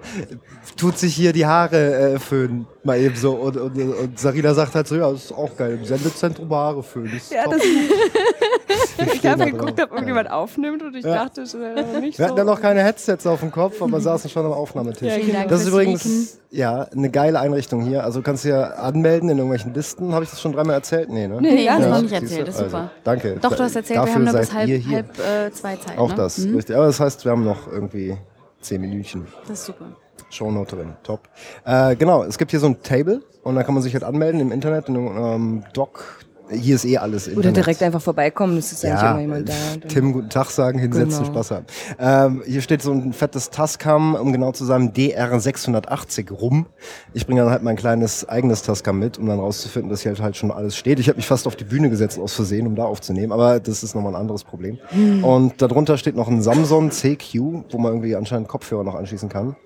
tut 0.76 0.98
sich 0.98 1.14
hier 1.14 1.32
die 1.32 1.46
Haare 1.46 2.14
äh, 2.14 2.18
föhnen, 2.18 2.66
mal 2.82 2.98
eben 2.98 3.16
so. 3.16 3.32
Und, 3.32 3.56
und, 3.56 3.76
und 3.78 4.18
Sarina 4.18 4.54
sagt 4.54 4.74
halt 4.74 4.86
so, 4.88 4.96
ja, 4.96 5.10
das 5.10 5.24
ist 5.26 5.32
auch 5.32 5.56
geil, 5.56 5.78
im 5.78 5.84
Sendezentrum 5.84 6.50
Haare 6.54 6.82
föhnen. 6.82 7.12
Das 7.14 7.30
ja, 7.30 7.44
top. 7.44 7.54
das, 7.54 7.62
ich 9.14 9.26
habe 9.26 9.46
geguckt, 9.50 9.80
ob 9.82 9.90
irgendjemand 9.92 10.30
aufnimmt 10.30 10.82
und 10.82 10.94
ich 10.96 11.04
Ja. 11.04 11.24
dachte, 11.24 11.42
das 11.42 11.54
wäre 11.54 11.74
noch 11.82 12.00
nicht 12.00 12.18
Wir 12.18 12.24
so. 12.24 12.30
hatten 12.30 12.38
ja 12.38 12.44
noch 12.44 12.60
keine 12.60 12.82
Headsets 12.82 13.26
auf 13.26 13.40
dem 13.40 13.50
Kopf, 13.50 13.80
aber 13.82 14.00
saßen 14.00 14.28
schon 14.30 14.44
am 14.46 14.52
Aufnahmetisch. 14.52 15.12
Ja, 15.16 15.32
Dank 15.32 15.48
Das 15.48 15.62
ist 15.62 15.68
übrigens 15.68 16.38
ja, 16.50 16.82
eine 16.82 17.10
geile 17.10 17.40
Einrichtung 17.40 17.82
hier. 17.82 18.04
Also 18.04 18.20
du 18.20 18.24
kannst 18.24 18.44
hier 18.44 18.78
anmelden 18.78 19.28
in 19.28 19.38
irgendwelchen 19.38 19.74
Listen. 19.74 20.12
Habe 20.12 20.24
ich 20.24 20.30
das 20.30 20.40
schon 20.40 20.52
dreimal 20.52 20.74
erzählt? 20.76 21.08
Nee, 21.10 21.26
ne? 21.26 21.40
Nee, 21.40 21.68
hast 21.68 21.78
du 21.78 21.82
nicht. 21.82 21.90
noch 21.94 22.02
nicht 22.02 22.12
erzählt, 22.12 22.40
du? 22.42 22.44
das 22.46 22.54
ist 22.56 22.64
super. 22.66 22.76
Also, 22.78 22.90
danke. 23.02 23.36
Doch, 23.40 23.56
du 23.56 23.62
hast 23.64 23.74
erzählt, 23.76 23.88
wir 23.98 24.06
Dafür 24.06 24.14
haben 24.14 24.24
nur 24.24 24.34
bis 24.34 24.52
halb, 24.52 24.70
halb 24.92 25.18
äh, 25.18 25.50
zwei 25.52 25.76
Zeit. 25.76 25.98
Auch 25.98 26.10
ne? 26.10 26.14
das, 26.16 26.36
Hm? 26.38 26.54
richtig. 26.54 26.76
Aber 26.76 26.86
das 26.86 27.00
heißt, 27.00 27.24
wir 27.24 27.32
haben 27.32 27.44
noch 27.44 27.66
irgendwie 27.70 28.16
zehn 28.64 28.80
Minütchen. 28.80 29.26
Das 29.46 29.60
ist 29.60 29.66
super. 29.66 29.86
Shownote 30.30 30.76
drin, 30.76 30.94
top. 31.02 31.28
Äh, 31.64 31.96
genau, 31.96 32.24
es 32.24 32.38
gibt 32.38 32.50
hier 32.50 32.60
so 32.60 32.66
ein 32.66 32.82
Table 32.82 33.22
und 33.42 33.54
da 33.54 33.62
kann 33.62 33.74
man 33.74 33.82
sich 33.82 33.94
halt 33.94 34.04
anmelden 34.04 34.40
im 34.40 34.52
Internet, 34.52 34.88
in 34.88 34.96
einem 34.96 35.16
ähm, 35.16 35.64
Doc. 35.72 36.24
Hier 36.50 36.74
ist 36.74 36.84
eh 36.84 36.98
alles 36.98 37.26
Oder 37.26 37.36
Internet. 37.36 37.56
direkt 37.56 37.82
einfach 37.82 38.02
vorbeikommen, 38.02 38.58
es 38.58 38.70
ist 38.70 38.84
eigentlich 38.84 39.00
ja, 39.00 39.12
immer 39.12 39.20
jemand 39.20 39.48
da. 39.48 39.54
Tim, 39.88 40.12
guten 40.12 40.28
Tag 40.28 40.50
sagen, 40.50 40.78
hinsetzen, 40.78 41.20
Genau. 41.24 41.32
Spaß 41.32 41.50
haben. 41.52 41.66
Ähm, 41.98 42.42
hier 42.46 42.60
steht 42.60 42.82
so 42.82 42.92
ein 42.92 43.14
fettes 43.14 43.48
Tascam, 43.48 44.14
um 44.14 44.30
genau 44.32 44.52
zu 44.52 44.64
sagen, 44.66 44.92
DR680 44.92 46.30
rum. 46.32 46.66
Ich 47.14 47.26
bringe 47.26 47.40
dann 47.40 47.50
halt 47.50 47.62
mein 47.62 47.76
kleines 47.76 48.28
eigenes 48.28 48.62
Tascam 48.62 48.98
mit, 48.98 49.18
um 49.18 49.26
dann 49.26 49.38
rauszufinden, 49.40 49.90
dass 49.90 50.02
hier 50.02 50.12
halt, 50.12 50.20
halt 50.20 50.36
schon 50.36 50.50
alles 50.50 50.76
steht. 50.76 50.98
Ich 51.00 51.08
habe 51.08 51.16
mich 51.16 51.26
fast 51.26 51.46
auf 51.46 51.56
die 51.56 51.64
Bühne 51.64 51.88
gesetzt 51.90 52.18
aus 52.18 52.34
Versehen, 52.34 52.66
um 52.66 52.76
da 52.76 52.84
aufzunehmen, 52.84 53.32
aber 53.32 53.58
das 53.60 53.82
ist 53.82 53.94
nochmal 53.94 54.12
ein 54.14 54.20
anderes 54.20 54.44
Problem. 54.44 54.78
Und 55.22 55.60
darunter 55.62 55.96
steht 55.96 56.14
noch 56.16 56.28
ein 56.28 56.42
Samsung 56.42 56.90
CQ, 56.90 57.34
wo 57.70 57.78
man 57.78 57.92
irgendwie 57.92 58.16
anscheinend 58.16 58.48
Kopfhörer 58.48 58.84
noch 58.84 58.94
anschließen 58.94 59.28
kann. 59.28 59.56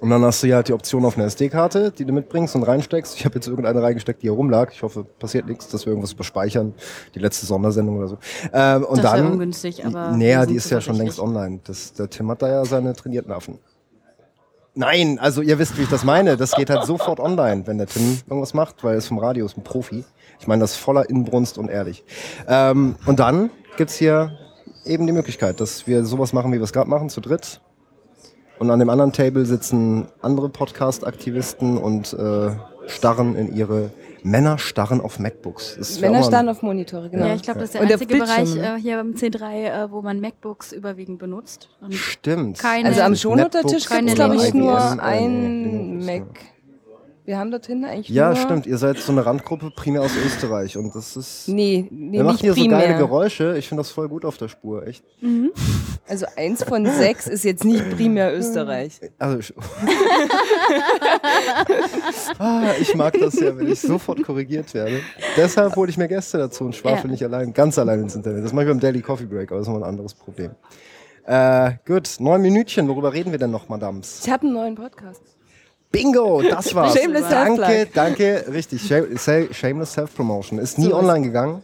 Und 0.00 0.10
dann 0.10 0.22
hast 0.22 0.42
du 0.42 0.46
ja 0.46 0.56
halt 0.56 0.68
die 0.68 0.72
Option 0.72 1.04
auf 1.04 1.16
eine 1.16 1.26
SD-Karte, 1.26 1.90
die 1.90 2.04
du 2.04 2.12
mitbringst 2.12 2.54
und 2.54 2.62
reinsteckst. 2.62 3.16
Ich 3.16 3.24
habe 3.24 3.36
jetzt 3.36 3.48
irgendeine 3.48 3.82
reingesteckt, 3.82 4.22
die 4.22 4.26
hier 4.26 4.32
rumlag. 4.32 4.72
Ich 4.72 4.82
hoffe, 4.82 5.04
passiert 5.04 5.46
nichts, 5.46 5.68
dass 5.68 5.86
wir 5.86 5.92
irgendwas 5.92 6.12
überspeichern. 6.12 6.74
Die 7.14 7.18
letzte 7.18 7.46
Sondersendung 7.46 7.98
oder 7.98 8.08
so. 8.08 8.18
Ähm, 8.52 8.84
und 8.84 9.02
Das 9.02 9.12
dann, 9.12 9.32
ungünstig, 9.32 9.84
aber 9.84 10.10
Naja, 10.10 10.44
die 10.44 10.56
ist 10.56 10.70
ja 10.70 10.80
schon 10.80 10.96
längst 10.96 11.18
online. 11.18 11.60
Das, 11.64 11.94
der 11.94 12.10
Tim 12.10 12.30
hat 12.30 12.42
da 12.42 12.48
ja 12.48 12.64
seine 12.64 12.94
trainierten 12.94 13.32
Affen. 13.32 13.58
Nein, 14.74 15.18
also 15.18 15.40
ihr 15.40 15.58
wisst, 15.58 15.78
wie 15.78 15.82
ich 15.82 15.88
das 15.88 16.04
meine. 16.04 16.36
Das 16.36 16.52
geht 16.52 16.68
halt 16.68 16.84
sofort 16.84 17.18
online, 17.18 17.66
wenn 17.66 17.78
der 17.78 17.86
Tim 17.86 18.18
irgendwas 18.28 18.52
macht, 18.52 18.84
weil 18.84 18.92
er 18.92 18.98
ist 18.98 19.06
vom 19.06 19.18
Radio, 19.18 19.46
ist 19.46 19.56
ein 19.56 19.64
Profi. 19.64 20.04
Ich 20.38 20.46
meine 20.46 20.60
das 20.60 20.76
voller 20.76 21.08
Inbrunst 21.08 21.56
und 21.56 21.70
ehrlich. 21.70 22.04
Ähm, 22.46 22.96
und 23.06 23.18
dann 23.18 23.48
gibt's 23.78 23.94
hier 23.94 24.38
eben 24.84 25.06
die 25.06 25.14
Möglichkeit, 25.14 25.60
dass 25.60 25.86
wir 25.86 26.04
sowas 26.04 26.34
machen, 26.34 26.52
wie 26.52 26.58
wir 26.58 26.64
es 26.64 26.74
gerade 26.74 26.90
machen, 26.90 27.08
zu 27.08 27.22
dritt. 27.22 27.62
Und 28.58 28.70
an 28.70 28.78
dem 28.78 28.88
anderen 28.88 29.12
Table 29.12 29.44
sitzen 29.44 30.06
andere 30.22 30.48
Podcast-Aktivisten 30.48 31.76
und 31.76 32.12
äh, 32.14 32.50
starren 32.86 33.34
in 33.36 33.54
ihre 33.54 33.90
Männer 34.22 34.58
starren 34.58 35.00
auf 35.00 35.18
MacBooks. 35.20 36.00
Männer 36.00 36.22
starren 36.22 36.48
auf 36.48 36.62
Monitore, 36.62 37.10
genau. 37.10 37.26
Ja, 37.26 37.34
ich 37.34 37.42
glaube, 37.42 37.60
das 37.60 37.68
ist 37.68 37.74
der 37.74 37.82
Und 37.82 37.88
der 37.90 37.96
einzige 38.00 38.18
Bereich 38.18 38.44
Bildschirm, 38.52 38.76
äh, 38.76 38.80
hier 38.80 39.00
im 39.00 39.14
C3, 39.14 39.84
äh, 39.84 39.90
wo 39.92 40.02
man 40.02 40.20
MacBooks 40.20 40.72
überwiegend 40.72 41.18
benutzt. 41.18 41.68
Und 41.80 41.94
Stimmt. 41.94 42.58
Keine- 42.58 42.88
Also 42.88 43.02
am 43.02 43.14
keine 43.88 44.06
gibt 44.06 44.10
es, 44.10 44.14
glaube 44.16 44.36
ich, 44.36 44.54
nur 44.54 44.76
äh, 44.78 45.00
ein 45.00 46.04
Mac. 46.04 46.22
Wir 47.26 47.38
haben 47.38 47.50
dorthin 47.50 47.84
eigentlich 47.84 48.08
Ja, 48.08 48.36
stimmt. 48.36 48.66
Ihr 48.66 48.78
seid 48.78 48.98
so 48.98 49.10
eine 49.10 49.26
Randgruppe 49.26 49.72
primär 49.72 50.02
aus 50.02 50.12
Österreich 50.24 50.76
und 50.76 50.94
das 50.94 51.16
ist. 51.16 51.48
Nee, 51.48 51.88
nee 51.90 52.22
macht 52.22 52.34
nicht 52.34 52.42
hier 52.42 52.54
so 52.54 52.60
primär. 52.60 52.78
geile 52.78 52.98
Geräusche. 52.98 53.56
Ich 53.58 53.66
finde 53.68 53.80
das 53.80 53.90
voll 53.90 54.08
gut 54.08 54.24
auf 54.24 54.36
der 54.36 54.46
Spur, 54.46 54.86
echt. 54.86 55.04
Also 56.06 56.26
eins 56.36 56.62
von 56.62 56.86
sechs 56.86 57.26
ist 57.26 57.44
jetzt 57.44 57.64
nicht 57.64 57.90
primär 57.96 58.32
Österreich. 58.32 59.00
Also 59.18 59.38
ich, 59.40 59.52
ah, 62.38 62.70
ich 62.80 62.94
mag 62.94 63.18
das 63.18 63.40
ja, 63.40 63.56
wenn 63.58 63.72
ich 63.72 63.80
sofort 63.80 64.22
korrigiert 64.22 64.72
werde. 64.72 65.00
Deshalb 65.36 65.74
hole 65.74 65.90
ich 65.90 65.98
mir 65.98 66.06
Gäste 66.06 66.38
dazu 66.38 66.62
und 66.64 66.76
schwafel 66.76 67.06
Ja. 67.06 67.10
nicht 67.10 67.24
allein, 67.24 67.52
ganz 67.52 67.76
allein 67.76 68.02
ins 68.02 68.14
Internet. 68.14 68.44
Das 68.44 68.52
mache 68.52 68.66
ich 68.66 68.70
beim 68.70 68.78
Daily 68.80 69.02
Coffee 69.02 69.26
Break, 69.26 69.50
aber 69.50 69.58
das 69.58 69.66
ist 69.66 69.72
noch 69.72 69.80
ein 69.80 69.88
anderes 69.88 70.14
Problem. 70.14 70.52
Äh, 71.24 71.72
gut, 71.84 72.08
neun 72.20 72.40
Minütchen. 72.40 72.86
Worüber 72.86 73.12
reden 73.12 73.32
wir 73.32 73.38
denn 73.40 73.50
noch, 73.50 73.68
Madams? 73.68 74.20
Ich 74.24 74.30
habe 74.32 74.44
einen 74.44 74.54
neuen 74.54 74.74
Podcast. 74.76 75.22
Bingo, 75.96 76.42
das 76.42 76.74
war's. 76.74 76.94
Shameless 76.94 77.28
danke, 77.28 77.86
danke, 77.92 78.44
richtig. 78.52 78.82
Shame- 78.86 79.52
Shameless 79.52 79.92
Self-Promotion. 79.92 80.58
Ist 80.58 80.78
nie 80.78 80.86
So 80.90 80.96
online 80.96 81.22
gegangen. 81.26 81.62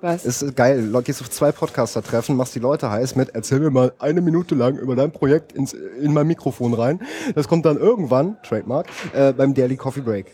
Was? 0.00 0.24
Ist 0.26 0.54
geil. 0.54 0.80
Le- 0.92 1.02
Gehst 1.02 1.22
auf 1.22 1.30
zwei 1.30 1.50
Podcaster-Treffen, 1.50 2.36
machst 2.36 2.54
die 2.54 2.58
Leute 2.58 2.90
heiß 2.90 3.16
mit, 3.16 3.30
erzähl 3.34 3.58
mir 3.60 3.70
mal 3.70 3.92
eine 3.98 4.20
Minute 4.20 4.54
lang 4.54 4.76
über 4.76 4.94
dein 4.96 5.10
Projekt 5.12 5.52
ins, 5.52 5.72
in 5.72 6.12
mein 6.12 6.26
Mikrofon 6.26 6.74
rein. 6.74 7.00
Das 7.34 7.48
kommt 7.48 7.64
dann 7.64 7.78
irgendwann, 7.78 8.36
Trademark, 8.42 8.86
äh, 9.14 9.32
beim 9.32 9.54
Daily 9.54 9.76
Coffee 9.76 10.02
Break. 10.02 10.26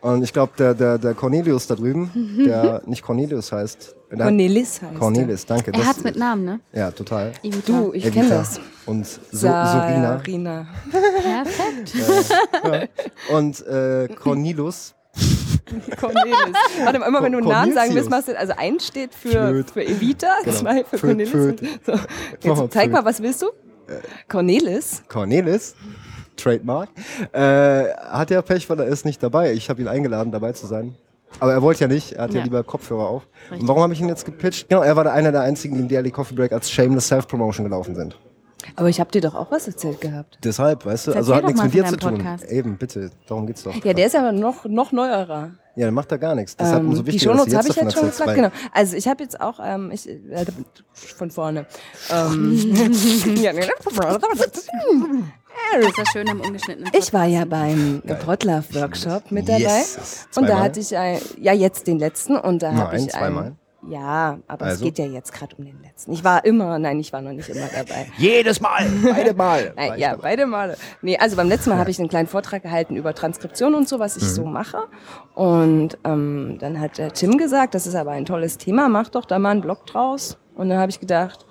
Und 0.00 0.22
ich 0.22 0.32
glaube, 0.32 0.52
der, 0.58 0.74
der, 0.74 0.98
der 0.98 1.14
Cornelius 1.14 1.66
da 1.66 1.74
drüben, 1.74 2.10
der 2.46 2.82
nicht 2.86 3.02
Cornelius 3.02 3.50
heißt. 3.50 3.96
Cornelis 4.16 4.80
heißt 4.80 4.94
Cornelis, 4.98 5.44
danke. 5.44 5.72
er 5.72 5.86
hat's 5.86 6.04
mit 6.04 6.16
Namen, 6.16 6.44
ne? 6.44 6.60
Ja, 6.72 6.90
total. 6.92 7.32
Evita. 7.42 7.72
er. 7.72 7.80
Du, 7.82 7.92
ich 7.92 8.10
kenne 8.12 8.28
das. 8.28 8.60
Und 8.86 9.04
so, 9.06 9.20
Sorina. 9.32 10.18
Sarina. 10.18 10.66
Perfekt. 10.90 11.92
Und 13.30 13.66
äh, 13.66 14.08
Cornelius. 14.14 14.94
Cornelis. 16.00 16.34
Warte 16.84 16.98
mal, 17.00 17.06
immer 17.08 17.22
wenn 17.22 17.32
du 17.32 17.38
einen 17.38 17.48
Namen 17.48 17.74
sagen 17.74 17.94
willst, 17.94 18.08
Cornelius. 18.08 18.10
machst 18.10 18.28
du, 18.28 18.38
also 18.38 18.52
eins 18.56 18.86
steht 18.86 19.14
für, 19.14 19.64
für 19.64 19.84
Evita, 19.84 20.28
Genau. 20.44 20.56
zwei 20.56 20.84
für 20.84 20.98
Cornelis. 20.98 21.32
So. 21.84 21.92
Jetzt 22.40 22.72
zeig 22.72 22.90
mal, 22.92 23.04
was 23.04 23.20
willst 23.22 23.42
du? 23.42 23.46
Cornelis? 24.28 25.02
Cornelis, 25.08 25.74
Trademark, 26.38 26.88
äh, 27.32 27.84
hat 27.94 28.30
ja 28.30 28.40
Pech, 28.42 28.68
weil 28.70 28.80
er 28.80 28.86
ist 28.86 29.04
nicht 29.04 29.22
dabei. 29.22 29.52
Ich 29.52 29.68
habe 29.68 29.80
ihn 29.82 29.88
eingeladen, 29.88 30.32
dabei 30.32 30.52
zu 30.52 30.66
sein. 30.66 30.94
Aber 31.40 31.52
er 31.52 31.60
wollte 31.60 31.80
ja 31.82 31.88
nicht, 31.88 32.12
er 32.12 32.24
hat 32.24 32.30
ja, 32.32 32.38
Ja. 32.38 32.44
lieber 32.44 32.64
Kopfhörer 32.64 33.06
auf. 33.06 33.26
Richtig. 33.50 33.60
Und 33.60 33.68
warum 33.68 33.82
habe 33.82 33.92
ich 33.92 34.00
ihn 34.00 34.08
jetzt 34.08 34.24
gepitcht? 34.24 34.68
Genau, 34.68 34.82
er 34.82 34.96
war 34.96 35.04
der 35.04 35.12
einer 35.12 35.30
der 35.30 35.42
einzigen, 35.42 35.74
die 35.74 35.80
im 35.82 35.88
Daily 35.88 36.10
Coffee 36.10 36.34
Break 36.34 36.52
als 36.52 36.70
Shameless 36.70 37.08
Self-Promotion 37.08 37.64
gelaufen 37.64 37.94
sind. 37.94 38.18
Aber 38.78 38.88
ich 38.88 39.00
habe 39.00 39.10
dir 39.10 39.20
doch 39.20 39.34
auch 39.34 39.50
was 39.50 39.66
erzählt 39.66 40.00
gehabt. 40.00 40.38
Deshalb, 40.44 40.86
weißt 40.86 41.08
du, 41.08 41.12
also 41.12 41.34
hat 41.34 41.44
nichts 41.44 41.60
mit 41.60 41.74
dir 41.74 41.84
zu 41.84 41.96
deinem 41.96 42.14
tun. 42.14 42.24
Podcast. 42.24 42.44
Eben, 42.44 42.78
bitte, 42.78 43.10
darum 43.26 43.44
geht's 43.48 43.64
doch. 43.64 43.74
Ja, 43.84 43.92
der 43.92 44.06
ist 44.06 44.14
aber 44.14 44.30
noch, 44.30 44.66
noch 44.66 44.92
neuerer. 44.92 45.50
Ja, 45.74 45.86
dann 45.86 45.94
macht 45.94 46.12
er 46.12 46.18
gar 46.18 46.36
nichts. 46.36 46.56
Deshalb 46.56 46.82
Ähm, 46.82 46.90
umso 46.90 47.02
die 47.02 47.12
wichtiger, 47.12 47.32
dass 47.32 47.40
Shownotes 47.40 47.52
du 47.52 47.58
habe 47.58 47.68
jetzt 47.68 47.76
ich 47.76 47.82
jetzt 47.82 47.94
schon 47.94 48.08
davon 48.08 48.34
gesagt, 48.34 48.34
genau. 48.36 48.70
Also 48.72 48.96
ich 48.96 49.08
habe 49.08 49.22
jetzt 49.24 49.40
auch, 49.40 49.58
ähm, 49.60 49.90
ich, 49.90 50.08
äh, 50.08 50.46
von 50.92 51.32
vorne. 51.32 51.66
Ähm, 52.08 52.54
ja, 53.42 53.52
Das 53.52 53.66
ist 55.88 55.98
ja 55.98 56.04
schön 56.12 56.28
am 56.28 56.40
ungeschnittenen 56.40 56.92
ich 56.92 57.12
war 57.12 57.24
ja 57.26 57.44
beim 57.44 58.00
Potlove-Workshop 58.24 59.32
mit 59.32 59.48
dabei. 59.48 59.60
Yes. 59.60 60.28
Und 60.36 60.48
da 60.48 60.60
hatte 60.60 60.78
ich, 60.78 60.96
ein, 60.96 61.18
ja 61.40 61.52
jetzt 61.52 61.88
den 61.88 61.98
letzten 61.98 62.36
und 62.36 62.62
da 62.62 62.72
habe 62.74 62.96
Nein, 62.96 63.06
ich 63.06 63.12
zweimal. 63.12 63.44
Ein, 63.44 63.56
ja, 63.88 64.38
aber 64.46 64.66
Also? 64.66 64.76
es 64.76 64.80
geht 64.82 64.98
ja 64.98 65.06
jetzt 65.06 65.32
gerade 65.32 65.56
um 65.56 65.64
den 65.64 65.80
letzten. 65.82 66.12
Ich 66.12 66.22
war 66.24 66.44
immer, 66.44 66.78
nein, 66.78 66.98
ich 67.00 67.12
war 67.12 67.20
noch 67.22 67.32
nicht 67.32 67.48
immer 67.48 67.66
dabei. 67.74 68.06
Jedes 68.18 68.60
Mal, 68.60 68.86
beide 69.02 69.34
Mal. 69.34 69.72
Nein, 69.76 69.98
ja, 69.98 70.10
dabei. 70.10 70.22
beide 70.22 70.46
Male. 70.46 70.76
Nee, 71.02 71.16
also 71.18 71.36
beim 71.36 71.48
letzten 71.48 71.70
Mal 71.70 71.78
habe 71.78 71.90
ich 71.90 71.98
einen 71.98 72.08
kleinen 72.08 72.28
Vortrag 72.28 72.62
gehalten 72.62 72.96
über 72.96 73.14
Transkription 73.14 73.74
und 73.74 73.88
so, 73.88 73.98
was 73.98 74.16
Mhm. 74.16 74.22
ich 74.22 74.28
so 74.30 74.44
mache. 74.44 74.78
Und 75.34 75.98
ähm, 76.04 76.56
dann 76.60 76.78
hat 76.80 76.98
der 76.98 77.12
Tim 77.12 77.38
gesagt, 77.38 77.74
das 77.74 77.86
ist 77.86 77.94
aber 77.94 78.10
ein 78.12 78.24
tolles 78.24 78.58
Thema, 78.58 78.88
mach 78.88 79.08
doch 79.08 79.24
da 79.24 79.38
mal 79.38 79.50
einen 79.50 79.60
Blog 79.60 79.86
draus. 79.86 80.38
Und 80.54 80.68
dann 80.68 80.78
habe 80.78 80.90
ich 80.90 81.00
gedacht, 81.00 81.46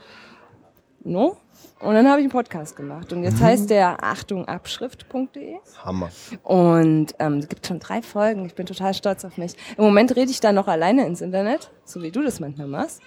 no. 1.04 1.38
Und 1.80 1.94
dann 1.94 2.08
habe 2.08 2.20
ich 2.20 2.24
einen 2.26 2.32
Podcast 2.32 2.76
gemacht. 2.76 3.12
Und 3.14 3.20
Mhm. 3.20 3.26
jetzt 3.26 3.42
heißt 3.42 3.70
der 3.70 4.04
Achtung 4.04 4.48
Abschrift.de. 4.48 5.58
Hammer. 5.86 6.10
Und 6.44 7.08
ähm, 7.20 7.34
es 7.38 7.48
gibt 7.48 7.68
schon 7.68 7.80
drei 7.80 8.02
Folgen. 8.02 8.46
Ich 8.46 8.56
bin 8.56 8.66
total 8.66 8.94
stolz 8.94 9.24
auf 9.26 9.38
mich. 9.38 9.54
Im 9.78 9.84
Moment 9.84 10.16
rede 10.16 10.32
ich 10.32 10.40
da 10.40 10.52
noch 10.52 10.68
alleine 10.68 11.06
ins 11.06 11.22
Internet, 11.22 11.70
so 11.86 12.02
wie 12.02 12.10
du 12.12 12.24
das 12.24 12.40
manchmal 12.40 12.68
machst. 12.68 13.02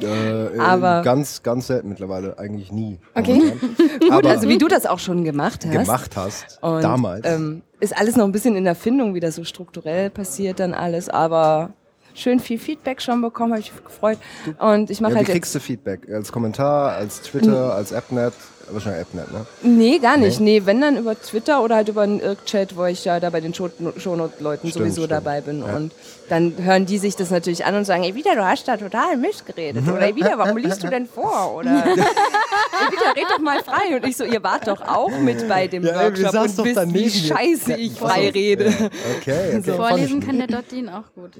Äh, 0.00 0.58
Aber- 0.58 1.00
äh, 1.00 1.04
ganz, 1.04 1.42
ganz 1.42 1.66
selten 1.66 1.88
mittlerweile, 1.88 2.38
eigentlich 2.38 2.70
nie. 2.70 2.98
Okay. 3.14 3.40
Gut, 4.00 4.12
Aber 4.12 4.28
also 4.30 4.48
wie 4.48 4.58
du 4.58 4.68
das 4.68 4.86
auch 4.86 4.98
schon 4.98 5.24
gemacht 5.24 5.64
hast. 5.66 5.72
gemacht 5.72 6.16
hast, 6.16 6.62
Und, 6.62 6.82
damals. 6.82 7.26
Ähm, 7.26 7.62
ist 7.80 7.96
alles 7.98 8.16
noch 8.16 8.24
ein 8.24 8.32
bisschen 8.32 8.54
in 8.56 8.64
der 8.64 8.74
Findung, 8.74 9.14
wie 9.14 9.20
das 9.20 9.34
so 9.34 9.44
strukturell 9.44 10.10
passiert 10.10 10.60
dann 10.60 10.72
alles, 10.74 11.08
aber 11.08 11.70
schön 12.14 12.40
viel 12.40 12.58
Feedback 12.58 13.00
schon 13.00 13.20
bekommen, 13.22 13.52
habe 13.52 13.60
ich 13.60 13.72
mich 13.72 13.84
gefreut. 13.84 14.18
Und 14.58 14.90
ich 14.90 15.00
mache 15.00 15.12
Ja, 15.12 15.14
wie 15.14 15.18
halt 15.18 15.28
jetzt, 15.28 15.34
kriegst 15.34 15.54
du 15.54 15.60
Feedback? 15.60 16.08
Als 16.10 16.32
Kommentar, 16.32 16.92
als 16.92 17.22
Twitter, 17.22 17.74
als 17.74 17.92
Appnet, 17.92 18.34
wahrscheinlich 18.70 19.02
App 19.02 19.14
nicht, 19.14 19.32
ne? 19.32 19.46
Nee, 19.62 19.98
gar 19.98 20.16
nicht. 20.16 20.40
Nee. 20.40 20.62
wenn 20.64 20.80
dann 20.80 20.96
über 20.96 21.20
Twitter 21.20 21.62
oder 21.62 21.76
halt 21.76 21.88
über 21.88 22.02
einen 22.02 22.20
Irk-Chat, 22.20 22.76
wo 22.76 22.84
ich 22.84 23.04
ja 23.04 23.20
da 23.20 23.30
bei 23.30 23.40
den 23.40 23.54
Show- 23.54 23.70
Shownote-Leuten 23.96 24.70
sowieso 24.70 25.02
stimmt. 25.02 25.10
dabei 25.12 25.40
bin. 25.40 25.60
Ja. 25.60 25.76
Und 25.76 25.92
dann 26.28 26.54
hören 26.58 26.86
die 26.86 26.98
sich 26.98 27.16
das 27.16 27.30
natürlich 27.30 27.64
an 27.64 27.74
und 27.74 27.84
sagen, 27.84 28.04
ey, 28.04 28.14
wieder, 28.14 28.34
du 28.34 28.44
hast 28.44 28.66
da 28.68 28.76
total 28.76 29.16
Mist 29.16 29.44
geredet. 29.46 29.86
Oder 29.86 30.00
ey, 30.00 30.16
wieder, 30.16 30.38
warum 30.38 30.56
liest 30.56 30.82
du 30.82 30.88
denn 30.88 31.06
vor? 31.06 31.54
Oder 31.56 31.70
ey, 31.86 31.92
wieder, 31.94 33.16
red 33.16 33.26
doch 33.30 33.38
mal 33.40 33.62
frei. 33.62 33.96
Und 33.96 34.06
ich 34.06 34.16
so, 34.16 34.24
ihr 34.24 34.42
wart 34.42 34.66
doch 34.66 34.80
auch 34.80 35.10
mit 35.18 35.46
bei 35.48 35.66
dem 35.66 35.84
Ja, 35.84 35.94
Workshop 36.02 36.34
und 36.34 36.64
wisst, 36.64 36.94
wie 36.94 37.10
scheiße 37.10 37.74
ich 37.74 37.92
frei 37.92 38.30
rede. 38.30 38.66
Okay, 38.66 38.90
okay. 39.20 39.52
fand 39.52 39.66
ich 39.68 39.74
Vorlesen 39.74 40.20
kann 40.20 40.38
der 40.38 40.46
Dottin 40.46 40.88
auch 40.88 41.04
gut. 41.14 41.32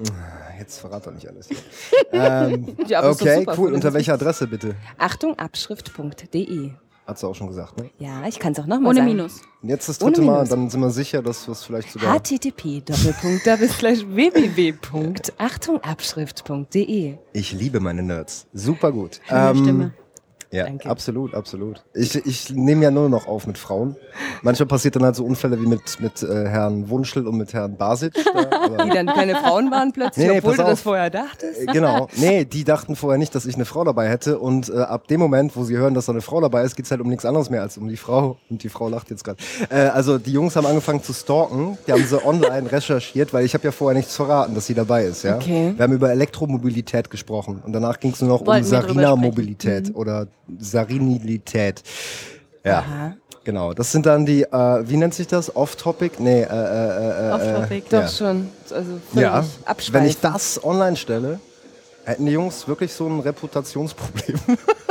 Jetzt 0.58 0.80
verrat 0.80 1.06
doch 1.06 1.12
nicht 1.12 1.28
alles. 1.28 1.48
ähm, 2.12 2.76
Ja, 2.86 3.08
okay, 3.08 3.38
super, 3.40 3.54
cool. 3.58 3.72
Unter 3.72 3.92
welcher 3.94 4.14
Adresse 4.14 4.46
bitte? 4.46 4.74
Achtung, 4.98 5.38
abschrift.de. 5.38 6.70
Hat 7.06 7.18
sie 7.18 7.26
auch 7.26 7.34
schon 7.34 7.48
gesagt, 7.48 7.76
ne? 7.78 7.90
Ja, 7.98 8.26
ich 8.28 8.38
kann 8.38 8.52
es 8.52 8.60
auch 8.60 8.66
nochmal 8.66 8.90
Ohne 8.90 9.00
sagen. 9.00 9.08
Minus. 9.08 9.40
Jetzt 9.62 9.88
das 9.88 10.00
Ohne 10.00 10.12
dritte 10.12 10.26
Mal, 10.26 10.32
Minus. 10.34 10.48
dann 10.50 10.70
sind 10.70 10.80
wir 10.80 10.90
sicher, 10.90 11.20
dass 11.20 11.48
wir 11.48 11.52
es 11.52 11.64
vielleicht 11.64 11.90
sogar. 11.90 12.14
http 12.14 12.80
doppelpunkt 12.84 13.42
slash 13.70 14.06
www. 14.06 14.74
Achtung, 15.38 15.80
abschrift.de. 15.82 17.18
Ich 17.32 17.52
liebe 17.52 17.80
meine 17.80 18.02
Nerds. 18.02 18.46
Super 18.52 18.92
gut. 18.92 19.20
Ähm, 19.28 19.56
Stimme. 19.56 19.94
Ja, 20.52 20.64
Danke. 20.66 20.88
absolut, 20.90 21.34
absolut. 21.34 21.82
Ich, 21.94 22.14
ich 22.26 22.50
nehme 22.50 22.82
ja 22.84 22.90
nur 22.90 23.08
noch 23.08 23.26
auf 23.26 23.46
mit 23.46 23.56
Frauen. 23.56 23.96
Manchmal 24.42 24.66
passiert 24.66 24.94
dann 24.96 25.02
halt 25.04 25.16
so 25.16 25.24
Unfälle 25.24 25.58
wie 25.58 25.66
mit, 25.66 25.98
mit 25.98 26.22
äh, 26.22 26.46
Herrn 26.46 26.90
Wunschel 26.90 27.26
und 27.26 27.38
mit 27.38 27.54
Herrn 27.54 27.76
Basic. 27.78 28.12
Da, 28.34 28.84
Die 28.84 28.90
dann 28.90 29.06
keine 29.06 29.34
Frauen 29.36 29.70
waren 29.70 29.92
plötzlich, 29.92 30.26
Nee, 30.26 30.32
nee, 30.32 30.38
obwohl 30.40 30.52
du 30.56 30.62
das 30.62 30.72
auf. 30.72 30.80
vorher 30.80 31.08
dachtest. 31.08 31.58
Äh, 31.58 31.66
genau. 31.66 32.08
Nee, 32.16 32.44
die 32.44 32.64
dachten 32.64 32.96
vorher 32.96 33.18
nicht, 33.18 33.34
dass 33.34 33.46
ich 33.46 33.54
eine 33.54 33.64
Frau 33.64 33.82
dabei 33.84 34.10
hätte. 34.10 34.38
Und 34.38 34.68
äh, 34.68 34.76
ab 34.76 35.08
dem 35.08 35.20
Moment, 35.20 35.56
wo 35.56 35.64
sie 35.64 35.78
hören, 35.78 35.94
dass 35.94 36.04
da 36.06 36.12
eine 36.12 36.20
Frau 36.20 36.38
dabei 36.42 36.64
ist, 36.64 36.76
geht's 36.76 36.90
halt 36.90 37.00
um 37.00 37.08
nichts 37.08 37.24
anderes 37.24 37.48
mehr 37.48 37.62
als 37.62 37.78
um 37.78 37.88
die 37.88 37.96
Frau. 37.96 38.36
Und 38.50 38.62
die 38.62 38.68
Frau 38.68 38.90
lacht 38.90 39.08
jetzt 39.08 39.24
gerade. 39.24 39.38
Äh, 39.70 39.76
also 39.88 40.18
die 40.18 40.32
Jungs 40.32 40.54
haben 40.54 40.66
angefangen 40.66 41.02
zu 41.02 41.14
stalken. 41.14 41.78
Die 41.86 41.92
haben 41.92 42.04
sie 42.04 42.22
online 42.26 42.70
recherchiert, 42.72 43.32
weil 43.32 43.46
ich 43.46 43.54
habe 43.54 43.64
ja 43.64 43.72
vorher 43.72 43.96
nichts 43.96 44.14
verraten, 44.16 44.54
dass 44.54 44.66
sie 44.66 44.74
dabei 44.74 45.04
ist. 45.06 45.22
Ja? 45.22 45.36
Okay. 45.36 45.72
Wir 45.74 45.82
haben 45.82 45.94
über 45.94 46.10
Elektromobilität 46.10 47.08
gesprochen. 47.08 47.62
Und 47.64 47.72
danach 47.72 47.98
ging's 48.00 48.20
nur 48.20 48.28
noch 48.28 48.42
um 48.42 48.46
Wollten 48.48 48.68
drüber 48.68 48.82
Sarina-Mobilität 48.82 49.94
oder 49.94 50.26
Sarinilität. 50.58 51.82
Ja. 52.64 52.78
Aha. 52.78 53.16
Genau, 53.44 53.72
das 53.74 53.90
sind 53.90 54.06
dann 54.06 54.24
die, 54.24 54.42
äh, 54.44 54.88
wie 54.88 54.96
nennt 54.96 55.14
sich 55.14 55.26
das? 55.26 55.54
Off-Topic? 55.56 56.16
Nee, 56.22 56.42
äh, 56.42 56.44
äh, 56.44 56.48
äh, 56.48 57.28
äh, 57.28 57.32
Off-Topic. 57.32 57.82
Doch 57.90 58.02
Ja. 58.02 58.08
schon. 58.08 58.48
Also 58.70 59.00
völlig 59.12 59.22
ja, 59.22 59.44
abschweifen. 59.64 59.94
wenn 59.94 60.08
ich 60.08 60.20
das 60.20 60.62
online 60.62 60.96
stelle, 60.96 61.40
hätten 62.04 62.26
die 62.26 62.32
Jungs 62.32 62.68
wirklich 62.68 62.92
so 62.92 63.08
ein 63.08 63.18
Reputationsproblem. 63.18 64.38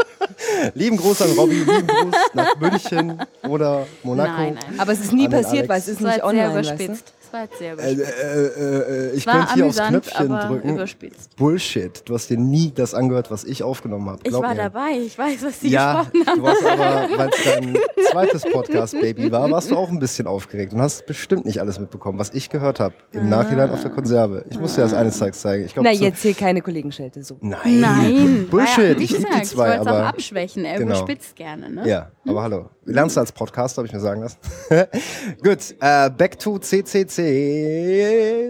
lieben 0.74 0.98
Gruß 0.98 1.22
an 1.22 1.32
Robby, 1.32 1.56
lieben 1.60 1.88
Gruß 1.88 2.16
nach 2.34 2.56
München 2.60 3.22
oder 3.48 3.86
Monaco. 4.04 4.32
Nein, 4.32 4.56
nein. 4.56 4.80
Aber 4.80 4.92
es 4.92 5.00
ist 5.00 5.14
nie 5.14 5.26
An 5.28 5.32
passiert, 5.32 5.70
Alex. 5.70 5.70
weil 5.70 5.80
es 5.80 5.88
ist 5.88 6.02
nicht 6.02 6.08
jetzt 6.10 6.16
sehr 6.16 6.26
online. 6.26 6.54
Weißt 6.56 6.72
überspitzt. 6.72 7.14
Das 7.32 7.34
war 7.34 7.44
jetzt 7.44 7.58
sehr 7.60 7.72
Äh, 7.80 7.94
überspitzt. 7.94 8.24
äh, 8.24 8.46
äh, 8.48 9.10
äh, 9.12 9.16
ich 9.16 9.26
war 9.28 9.34
könnte 9.38 9.54
hier 9.54 9.66
aufs 9.68 9.78
Knöpfchen 9.82 10.28
drücken. 10.30 10.70
überspitzt. 10.76 11.36
Bullshit. 11.38 12.02
Du 12.06 12.14
hast 12.14 12.30
dir 12.30 12.38
nie 12.38 12.72
das 12.76 12.94
angehört, 12.94 13.32
was 13.32 13.44
ich 13.46 13.64
aufgenommen 13.64 14.10
habe. 14.10 14.20
Ich 14.24 14.34
war 14.34 14.54
dabei, 14.54 14.92
ich 15.06 15.18
weiß, 15.18 15.44
was 15.44 15.60
Sie 15.62 15.70
Ja, 15.70 16.02
gesprochen 16.12 16.28
haben. 16.28 16.38
du 16.40 16.44
warst 16.44 16.66
aber, 16.66 17.18
weil 17.18 17.30
es 17.30 17.44
dein 17.46 17.78
zweites 18.12 18.44
Podcast-Baby 18.44 19.32
war, 19.32 19.50
warst 19.50 19.72
du 19.72 19.78
auch 19.78 19.90
ein 19.90 20.00
bisschen 20.00 20.28
aufgeregt 20.28 20.74
und 20.74 20.82
hast 20.82 21.06
bestimmt 21.06 21.46
nicht 21.46 21.60
alles 21.60 21.80
mitbekommen, 21.80 22.20
was 22.20 22.32
ich 22.34 22.50
gehört 22.50 22.80
habe. 22.80 22.96
Im 23.12 23.30
Nachhinein 23.30 23.70
auf 23.70 23.82
der 23.82 23.92
Konserve. 23.92 24.44
Ich 24.50 24.60
muss 24.60 24.76
dir 24.76 24.82
das 24.82 24.94
eines 24.94 25.18
Tages 25.18 25.40
zeigen. 25.42 25.66
Ich 25.66 25.74
glaub, 25.74 25.86
Na, 25.86 25.92
jetzt 25.92 26.22
hier 26.22 26.34
keine 26.34 26.62
Kollegenschelte 26.62 27.24
so. 27.24 27.38
Nein. 27.42 27.80
Nein. 27.80 28.48
Bullshit. 28.50 28.98
Ja, 28.98 29.04
ich 29.04 29.12
liebe 29.12 29.24
die 29.38 29.42
zwei, 29.44 29.44
Ich 29.44 29.58
wollte 29.58 29.82
es 29.82 29.88
auch 29.88 30.06
abschwächen. 30.06 30.66
Er 30.66 30.78
Genau. 30.80 30.96
überspitzt 30.98 31.36
gerne, 31.36 31.70
ne? 31.70 31.88
Ja, 31.88 32.12
aber 32.28 32.42
hallo. 32.44 32.70
Wie 32.84 32.94
lernst 32.94 33.16
du 33.16 33.20
als 33.20 33.32
Podcast, 33.32 33.78
habe 33.78 33.86
ich 33.88 33.94
mir 33.94 34.00
sagen 34.00 34.22
lassen. 34.22 34.38
Gut, 35.44 35.76
äh, 35.80 36.10
Back 36.10 36.40
to 36.40 36.58
CCC 36.58 37.21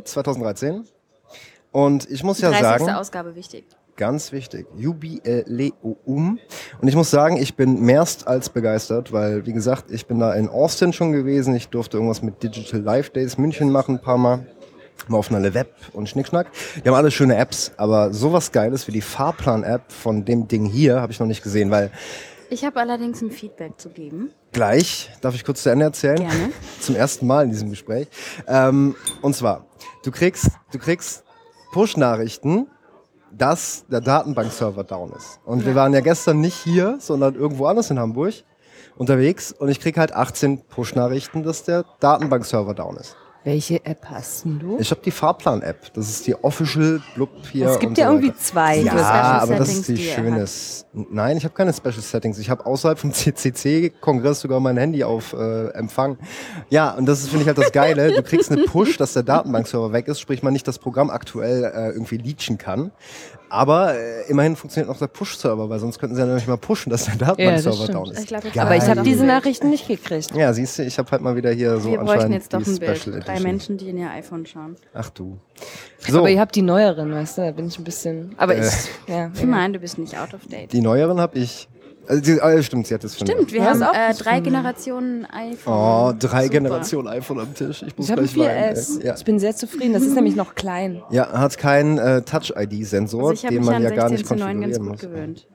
2013. 0.04 0.86
Und 1.72 2.10
ich 2.10 2.24
muss 2.24 2.42
ja 2.42 2.50
30. 2.50 2.66
sagen, 2.66 2.90
Ausgabe 2.90 3.36
wichtig. 3.36 3.66
ganz 3.96 4.32
wichtig, 4.32 4.68
Jubiläum. 4.76 6.40
Und 6.82 6.88
ich 6.88 6.96
muss 6.96 7.12
sagen, 7.12 7.38
ich 7.38 7.56
bin 7.56 7.82
mehrst 7.82 8.28
als 8.28 8.50
begeistert, 8.50 9.14
weil, 9.14 9.46
wie 9.46 9.54
gesagt, 9.54 9.92
ich 9.92 10.06
bin 10.06 10.20
da 10.20 10.34
in 10.34 10.50
Austin 10.50 10.92
schon 10.92 11.12
gewesen. 11.12 11.56
Ich 11.56 11.70
durfte 11.70 11.98
irgendwas 11.98 12.22
mit 12.22 12.44
Digital 12.44 12.82
Life 12.82 13.12
Days 13.12 13.38
München 13.38 13.72
machen, 13.72 13.96
ein 13.96 14.02
paar 14.02 14.18
Mal. 14.18 14.46
Mal 15.08 15.18
auf 15.18 15.32
einer 15.32 15.54
Web 15.56 15.74
und 15.94 16.10
Schnickschnack. 16.10 16.48
Die 16.76 16.88
haben 16.88 16.94
alle 16.94 17.10
schöne 17.10 17.36
Apps, 17.36 17.72
aber 17.78 18.14
sowas 18.14 18.52
Geiles 18.52 18.88
wie 18.88 18.92
die 18.92 19.02
Fahrplan-App 19.02 19.92
von 19.92 20.26
dem 20.26 20.48
Ding 20.48 20.66
hier 20.66 21.02
habe 21.02 21.12
ich 21.12 21.20
noch 21.20 21.26
nicht 21.26 21.42
gesehen, 21.42 21.72
weil 21.72 21.90
Ich 22.52 22.66
habe 22.66 22.82
allerdings 22.82 23.22
ein 23.22 23.32
Feedback 23.32 23.80
zu 23.80 23.88
geben. 23.88 24.34
Gleich, 24.52 25.10
darf 25.22 25.36
ich 25.36 25.46
kurz 25.46 25.64
zu 25.64 25.70
Ende 25.70 25.86
erzählen? 25.86 26.18
Gerne. 26.18 26.52
Zum 26.82 26.98
ersten 26.98 27.26
Mal 27.26 27.46
in 27.46 27.50
diesem 27.50 27.70
Gespräch. 27.70 28.10
Ähm, 28.46 28.94
und 29.22 29.38
zwar, 29.38 29.68
du 30.04 30.12
kriegst, 30.12 30.50
du 30.74 30.78
kriegst 30.78 31.24
Push-Nachrichten, 31.72 32.68
dass 33.32 33.86
der 33.88 34.02
Datenbankserver 34.02 34.84
down 34.84 35.14
ist. 35.14 35.40
Und 35.46 35.66
wir 35.66 35.76
waren 35.76 35.94
ja 35.94 36.02
gestern 36.02 36.42
nicht 36.42 36.58
hier, 36.58 36.98
sondern 37.00 37.36
irgendwo 37.36 37.68
anders 37.68 37.90
in 37.90 37.98
Hamburg 37.98 38.34
unterwegs 38.98 39.54
und 39.54 39.70
ich 39.70 39.80
krieg 39.80 39.98
halt 39.98 40.12
18 40.12 40.66
Push-Nachrichten, 40.66 41.44
dass 41.44 41.64
der 41.64 41.86
Datenbankserver 42.02 42.74
down 42.74 42.98
ist. 42.98 43.16
Welche 43.44 43.84
App 43.86 44.06
hast 44.06 44.46
denn 44.46 44.60
du? 44.60 44.78
Ich 44.80 44.92
habe 44.92 45.02
die 45.04 45.10
Fahrplan-App. 45.10 45.94
Das 45.94 46.10
ist 46.10 46.28
die 46.28 46.36
Official 46.44 47.02
Blub 47.16 47.30
hier. 47.52 47.70
Es 47.70 47.80
gibt 47.80 47.98
ja 47.98 48.08
so 48.08 48.14
irgendwie 48.14 48.36
zwei. 48.36 48.78
Ja, 48.82 49.40
aber 49.42 49.56
das 49.56 49.70
ist 49.70 49.88
die 49.88 49.96
die 49.96 50.04
schönes. 50.04 50.86
Nein, 50.94 51.38
ich 51.38 51.44
habe 51.44 51.56
keine 51.56 51.74
Special 51.74 52.02
Settings. 52.02 52.38
Ich 52.38 52.52
habe 52.52 52.64
außerhalb 52.66 53.00
vom 53.00 53.12
CCC-Kongress 53.14 54.42
sogar 54.42 54.60
mein 54.60 54.78
Handy 54.78 55.04
auf 55.04 55.34
äh, 55.34 55.70
Empfang. 55.70 56.20
Ja, 56.70 56.92
und 56.92 57.08
das 57.08 57.22
ist, 57.22 57.30
finde 57.30 57.42
ich, 57.42 57.48
halt 57.48 57.58
das 57.58 57.72
Geile. 57.72 58.14
Du 58.14 58.22
kriegst 58.22 58.52
eine 58.52 58.64
Push, 58.64 58.98
dass 58.98 59.14
der 59.14 59.24
Datenbankserver 59.24 59.92
weg 59.92 60.08
ist, 60.08 60.20
sprich 60.20 60.44
man 60.44 60.54
nicht 60.54 60.68
das 60.68 60.78
Programm 60.78 61.10
aktuell 61.10 61.64
äh, 61.64 61.90
irgendwie 61.90 62.18
leachen 62.18 62.60
kann. 62.60 62.92
Aber 63.54 63.94
äh, 63.96 64.30
immerhin 64.30 64.56
funktioniert 64.56 64.88
noch 64.88 64.98
der 64.98 65.08
Push-Server, 65.08 65.70
weil 65.70 65.78
sonst 65.78 66.00
könnten 66.00 66.16
sie 66.16 66.22
ja 66.22 66.26
noch 66.28 66.36
nicht 66.36 66.48
mal 66.48 66.56
pushen, 66.58 66.90
dass 66.90 67.04
der 67.04 67.16
Datenbankserver 67.18 67.76
stimmt. 67.84 67.94
down 67.98 68.12
ist. 68.12 68.20
Ich 68.22 68.28
glaub. 68.28 68.46
Aber 68.66 68.78
ich 68.78 68.84
habe 68.84 69.02
diese 69.04 69.26
Nachrichten 69.26 69.70
nicht 69.70 69.90
gekriegt. 69.90 70.34
Ja, 70.34 70.54
siehst 70.54 70.80
du, 70.80 70.84
ich 70.84 70.98
habe 70.98 71.12
halt 71.12 71.22
mal 71.22 71.36
wieder 71.36 71.52
hier 71.52 71.78
so 71.78 71.92
Wir 71.92 71.98
bräuchten 71.98 72.12
anscheinend 72.12 72.36
jetzt 72.36 72.54
doch 72.54 72.64
die 72.64 72.70
ein 72.72 72.80
Bild. 72.80 73.28
Drei. 73.28 73.40
Menschen, 73.42 73.78
die 73.78 73.90
in 73.90 73.98
ihr 73.98 74.10
iPhone 74.10 74.46
schauen. 74.46 74.78
Ach 74.94 75.10
du. 75.10 75.38
So. 76.08 76.20
Aber 76.20 76.30
ihr 76.30 76.40
habt 76.40 76.56
die 76.56 76.62
neueren, 76.62 77.14
weißt 77.14 77.40
du? 77.40 77.42
Da 77.42 77.52
bin 77.52 77.68
ich 77.68 77.78
ein 77.78 77.84
bisschen. 77.84 78.34
Aber 78.38 78.56
Äh. 78.56 78.66
ich. 78.66 78.74
Ja, 79.08 79.16
ja. 79.16 79.32
Nein, 79.46 79.74
du 79.74 79.80
bist 79.80 79.98
nicht 79.98 80.18
out 80.18 80.34
of 80.34 80.48
date. 80.50 80.72
Die 80.72 80.80
neueren 80.80 81.20
habe 81.20 81.38
ich. 81.38 81.68
Also 82.08 82.22
die, 82.22 82.42
ah, 82.42 82.62
stimmt, 82.64 82.88
sie 82.88 82.94
hat 82.94 83.04
es 83.04 83.20
mir. 83.20 83.28
Stimmt, 83.28 83.52
wir 83.54 83.62
Ja, 83.62 83.66
haben 83.80 83.82
äh, 83.82 84.14
drei 84.16 84.40
Generationen 84.40 85.26
iPhone. 85.26 85.74
Oh, 85.74 86.14
drei 86.18 86.44
Super. 86.44 86.50
Generationen 86.50 87.08
iPhone 87.08 87.40
am 87.40 87.54
Tisch. 87.54 87.84
Ich 87.88 87.98
muss 87.98 88.08
Ich 88.08 88.12
habe 88.12 88.22
ein 88.22 88.28
gleich 88.28 88.48
weinen. 88.48 88.76
4S. 88.76 89.00
ey. 89.00 89.06
Ja. 89.08 89.16
Ich 89.16 89.24
bin 89.26 89.40
sehr 89.40 89.56
zufrieden. 89.56 89.94
Das 89.94 90.04
ist 90.04 90.16
nämlich 90.16 90.36
noch 90.36 90.56
klein. 90.56 91.02
ja, 91.12 91.32
hat 91.32 91.58
keinen 91.58 91.98
äh, 91.98 92.22
Touch-ID-Sensor, 92.24 93.30
Also 93.30 93.48
den 93.48 93.64
man 93.64 93.76
an 93.76 93.84
ja 93.84 93.90
gar 93.92 94.10
16 94.10 94.18
nicht 94.18 94.28
zu 94.28 94.36
9 94.36 94.62
ganz 94.62 94.78
konfigurieren 94.78 94.82
gut 94.84 94.92
muss. 94.92 95.02
gewöhnt. 95.02 95.48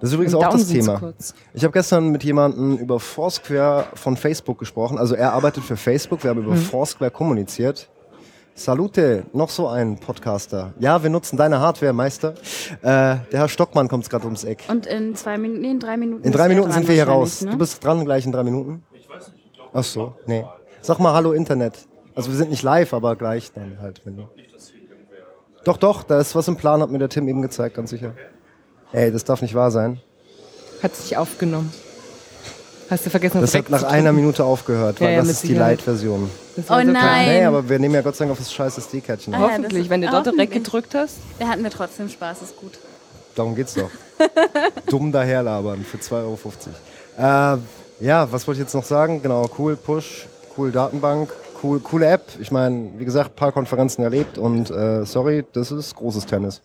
Das 0.00 0.08
ist 0.08 0.14
übrigens 0.14 0.34
auch 0.34 0.48
das 0.48 0.66
Thema. 0.68 0.98
kurz. 0.98 1.34
Ich 1.52 1.62
habe 1.62 1.72
gestern 1.72 2.08
mit 2.08 2.24
jemandem 2.24 2.78
über 2.78 2.98
Foursquare 2.98 3.84
von 3.94 4.16
Facebook 4.16 4.58
gesprochen. 4.58 4.96
Also 4.96 5.14
er 5.14 5.34
arbeitet 5.34 5.62
für 5.64 5.76
Facebook, 5.76 6.22
wir 6.22 6.30
haben 6.30 6.40
Mhm. 6.40 6.46
über 6.46 6.56
Foursquare 6.56 7.10
kommuniziert. 7.10 7.90
Salute, 8.60 9.24
noch 9.32 9.48
so 9.48 9.68
ein 9.68 9.96
Podcaster. 9.96 10.74
Ja, 10.78 11.02
wir 11.02 11.08
nutzen 11.08 11.38
deine 11.38 11.60
Hardware, 11.60 11.94
Meister. 11.94 12.34
Äh, 12.82 12.82
der 12.82 13.24
Herr 13.32 13.48
Stockmann 13.48 13.88
kommt 13.88 14.10
gerade 14.10 14.26
ums 14.26 14.44
Eck. 14.44 14.64
Und 14.68 14.84
in 14.84 15.14
zwei 15.16 15.38
Minuten, 15.38 15.62
nee, 15.62 15.70
in 15.70 15.80
drei 15.80 15.96
Minuten. 15.96 16.22
In 16.24 16.30
drei 16.30 16.48
Minuten 16.48 16.68
dran 16.68 16.80
sind 16.80 16.88
wir 16.88 16.94
hier 16.94 17.08
raus. 17.08 17.40
Ne? 17.40 17.52
Du 17.52 17.56
bist 17.56 17.82
dran 17.82 18.04
gleich 18.04 18.26
in 18.26 18.32
drei 18.32 18.42
Minuten? 18.42 18.82
Ich 18.92 19.08
weiß 19.08 19.32
nicht. 19.32 19.58
Ach 19.72 19.82
so, 19.82 20.14
nee. 20.26 20.44
Sag 20.82 20.98
mal 20.98 21.14
Hallo 21.14 21.32
Internet. 21.32 21.88
Also 22.14 22.28
wir 22.28 22.36
sind 22.36 22.50
nicht 22.50 22.62
live, 22.62 22.92
aber 22.92 23.16
gleich 23.16 23.50
dann 23.50 23.78
halt, 23.80 24.02
wenn 24.04 24.18
du. 24.18 24.28
Doch, 25.64 25.78
doch, 25.78 26.02
da 26.02 26.20
ist 26.20 26.34
was 26.34 26.46
im 26.46 26.56
Plan, 26.56 26.82
hat 26.82 26.90
mir 26.90 26.98
der 26.98 27.08
Tim 27.08 27.28
eben 27.28 27.40
gezeigt, 27.40 27.76
ganz 27.76 27.88
sicher. 27.88 28.12
Ey, 28.92 29.10
das 29.10 29.24
darf 29.24 29.40
nicht 29.40 29.54
wahr 29.54 29.70
sein. 29.70 30.00
Hat 30.82 30.94
sich 30.94 31.16
aufgenommen. 31.16 31.72
Hast 32.90 33.06
du 33.06 33.10
vergessen, 33.10 33.40
Das 33.40 33.54
hat 33.54 33.70
nach 33.70 33.84
einer? 33.84 34.12
Minute 34.12 34.44
aufgehört, 34.44 35.00
weil 35.00 35.08
Ja, 35.08 35.14
ja, 35.14 35.20
das 35.20 35.30
ist 35.30 35.44
die. 35.44 35.54
Light-Version. 35.54 36.28
Oh 36.68 36.74
nein. 36.84 37.28
Nee, 37.28 37.44
aber 37.44 37.68
wir 37.68 37.78
nehmen 37.78 37.94
ja 37.94 38.00
Gott 38.02 38.16
sei 38.16 38.24
Dank 38.24 38.32
auf 38.32 38.38
das 38.38 38.52
scheiß 38.52 38.78
SD-Kärtchen. 38.78 39.32
Ah, 39.34 39.40
Hoffentlich, 39.40 39.88
wenn 39.88 40.00
du 40.00 40.08
dort 40.10 40.26
hoffentlich. 40.26 40.50
gedrückt 40.50 40.94
hast. 40.94 41.16
Da 41.38 41.48
hatten 41.48 41.62
wir 41.62 41.70
trotzdem 41.70 42.08
Spaß, 42.08 42.42
ist 42.42 42.56
gut. 42.56 42.72
Darum 43.36 43.54
geht's 43.54 43.74
doch. 43.74 43.90
Dumm 44.88 45.12
daherlabern 45.12 45.84
für 45.84 45.98
2,50 45.98 46.12
Euro. 46.14 46.38
Äh, 47.16 48.04
ja, 48.04 48.32
was 48.32 48.46
wollte 48.48 48.60
ich 48.60 48.64
jetzt 48.64 48.74
noch 48.74 48.84
sagen? 48.84 49.22
Genau, 49.22 49.48
cool 49.58 49.76
Push, 49.76 50.26
cool 50.58 50.72
Datenbank, 50.72 51.30
cool, 51.62 51.78
coole 51.80 52.06
App. 52.06 52.24
Ich 52.40 52.50
meine, 52.50 52.90
wie 52.98 53.04
gesagt, 53.04 53.36
paar 53.36 53.52
Konferenzen 53.52 54.02
erlebt 54.02 54.36
und 54.36 54.70
äh, 54.70 55.04
sorry, 55.06 55.44
das 55.52 55.70
ist 55.70 55.94
großes 55.94 56.26
Tennis. 56.26 56.60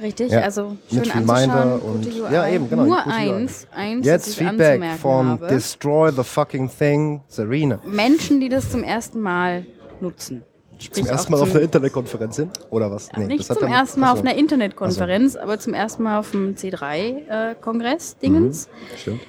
Richtig, 0.00 0.30
Ja, 0.32 0.40
also 0.40 0.76
schön 0.90 1.00
mit 1.00 1.14
Reminder 1.14 1.80
und- 1.82 2.04
gute 2.04 2.22
UI. 2.22 2.32
ja, 2.32 2.48
eben, 2.48 2.70
genau, 2.70 2.84
Nur 2.84 3.04
eins, 3.06 3.66
eins, 3.74 4.06
Jetzt 4.06 4.34
Feedback 4.36 4.82
von 5.00 5.26
habe. 5.30 5.46
Destroy 5.48 6.12
the 6.12 6.22
fucking 6.22 6.70
thing, 6.70 7.22
Serena. 7.28 7.78
Menschen, 7.84 8.40
die 8.40 8.48
das 8.48 8.70
zum 8.70 8.82
ersten 8.84 9.20
Mal 9.20 9.66
nutzen. 10.00 10.44
Sprich 10.78 11.04
Zum 11.04 11.06
ersten 11.10 11.32
Mal 11.32 11.40
auf 11.40 11.48
zum- 11.48 11.56
einer 11.56 11.64
Internetkonferenz 11.64 12.36
hin? 12.36 12.50
Oder 12.68 12.90
was? 12.90 13.08
Nee, 13.16 13.24
Nicht 13.28 13.40
das 13.40 13.48
hat 13.50 13.58
zum 13.60 13.68
dann- 13.68 13.78
ersten 13.78 13.98
Mal 14.00 14.08
Achso, 14.10 14.18
auf 14.20 14.26
einer 14.26 14.36
Internetkonferenz, 14.36 15.34
aber 15.36 15.58
zum 15.58 15.72
ersten 15.72 16.02
Mal 16.02 16.18
auf 16.18 16.32
dem 16.32 16.54
C3-Kongress-Dingens. 16.54 18.68
Stimmt. 18.96 19.20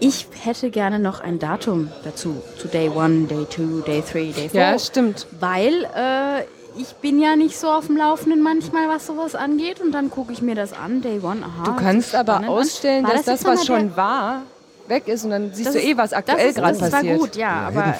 Ich 0.00 0.28
hätte 0.44 0.70
gerne 0.70 0.98
noch 1.00 1.20
ein 1.20 1.38
Datum 1.38 1.88
dazu. 2.04 2.36
Zu 2.58 2.68
Day 2.68 2.90
1, 2.94 3.28
Day 3.28 3.46
2, 3.48 3.82
Day 3.84 4.02
3, 4.02 4.32
Day 4.32 4.48
4. 4.50 4.60
Ja, 4.60 4.78
stimmt. 4.78 5.26
Weil 5.40 5.84
äh, 5.94 6.42
ich 6.78 6.94
bin 6.96 7.20
ja 7.20 7.36
nicht 7.36 7.58
so 7.58 7.68
auf 7.68 7.86
dem 7.86 7.96
Laufenden 7.96 8.40
manchmal, 8.40 8.88
was 8.88 9.06
sowas 9.06 9.34
angeht. 9.34 9.80
Und 9.80 9.92
dann 9.92 10.10
gucke 10.10 10.32
ich 10.32 10.40
mir 10.42 10.54
das 10.54 10.72
an, 10.72 11.02
Day 11.02 11.14
1, 11.22 11.24
aha. 11.24 11.34
Du 11.64 11.70
das 11.72 11.80
kannst 11.80 12.14
aber 12.14 12.48
ausstellen, 12.48 13.04
dass 13.04 13.24
das, 13.24 13.42
noch 13.42 13.52
was 13.52 13.66
schon 13.66 13.96
war, 13.96 14.42
weg 14.86 15.06
ist 15.08 15.24
und 15.24 15.30
dann 15.30 15.50
siehst 15.52 15.68
Das 15.68 15.74
du 15.74 15.80
eh, 15.82 15.96
was 15.96 16.10
das 16.10 16.18
aktuell 16.20 16.48
ist- 16.48 16.54
gerade 16.56 16.78
Das 16.78 16.90
passiert. 16.90 17.12
war 17.20 17.26
gut, 17.26 17.36
ja. 17.36 17.50
aber. 17.68 17.94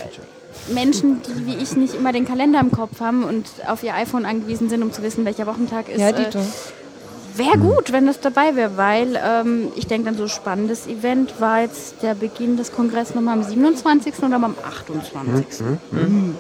Menschen, 0.69 1.21
die 1.23 1.47
wie 1.47 1.63
ich 1.63 1.77
nicht 1.77 1.95
immer 1.95 2.13
den 2.13 2.27
Kalender 2.27 2.61
im 2.61 2.71
Kopf 2.71 3.01
haben 3.01 3.23
und 3.25 3.47
auf 3.67 3.83
ihr 3.83 3.95
iPhone 3.95 4.25
angewiesen 4.25 4.69
sind, 4.69 4.83
um 4.83 4.93
zu 4.93 5.03
wissen, 5.03 5.25
welcher 5.25 5.47
Wochentag 5.47 5.89
ist, 5.89 6.01
Ja, 6.01 6.09
äh, 6.09 6.27
wäre 7.37 7.59
gut, 7.59 7.93
wenn 7.93 8.07
das 8.07 8.21
dabei 8.21 8.57
wäre, 8.57 8.77
weil 8.77 9.19
ähm, 9.25 9.69
ich 9.77 9.87
denke, 9.87 10.07
dann 10.07 10.17
so 10.19 10.27
spannendes 10.27 10.87
Event 10.87 11.41
war 11.41 11.61
jetzt 11.61 12.03
der 12.03 12.15
Beginn 12.15 12.57
des 12.57 12.73
Kongresses 12.73 13.15
nochmal 13.15 13.35
am 13.35 13.45
27. 13.45 14.15
oder 14.25 14.35
am 14.37 14.55
28. 14.67 15.61
Mhm. 15.93 16.35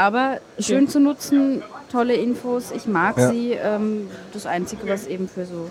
Aber 0.00 0.38
schön 0.58 0.88
zu 0.88 0.98
nutzen, 0.98 1.62
tolle 1.92 2.14
Infos, 2.14 2.70
ich 2.74 2.86
mag 2.86 3.18
Ja. 3.18 3.30
sie. 3.30 3.50
Ähm, 3.52 4.08
das 4.32 4.46
Einzige, 4.46 4.88
was 4.88 5.06
eben 5.06 5.28
für 5.28 5.44
so 5.44 5.68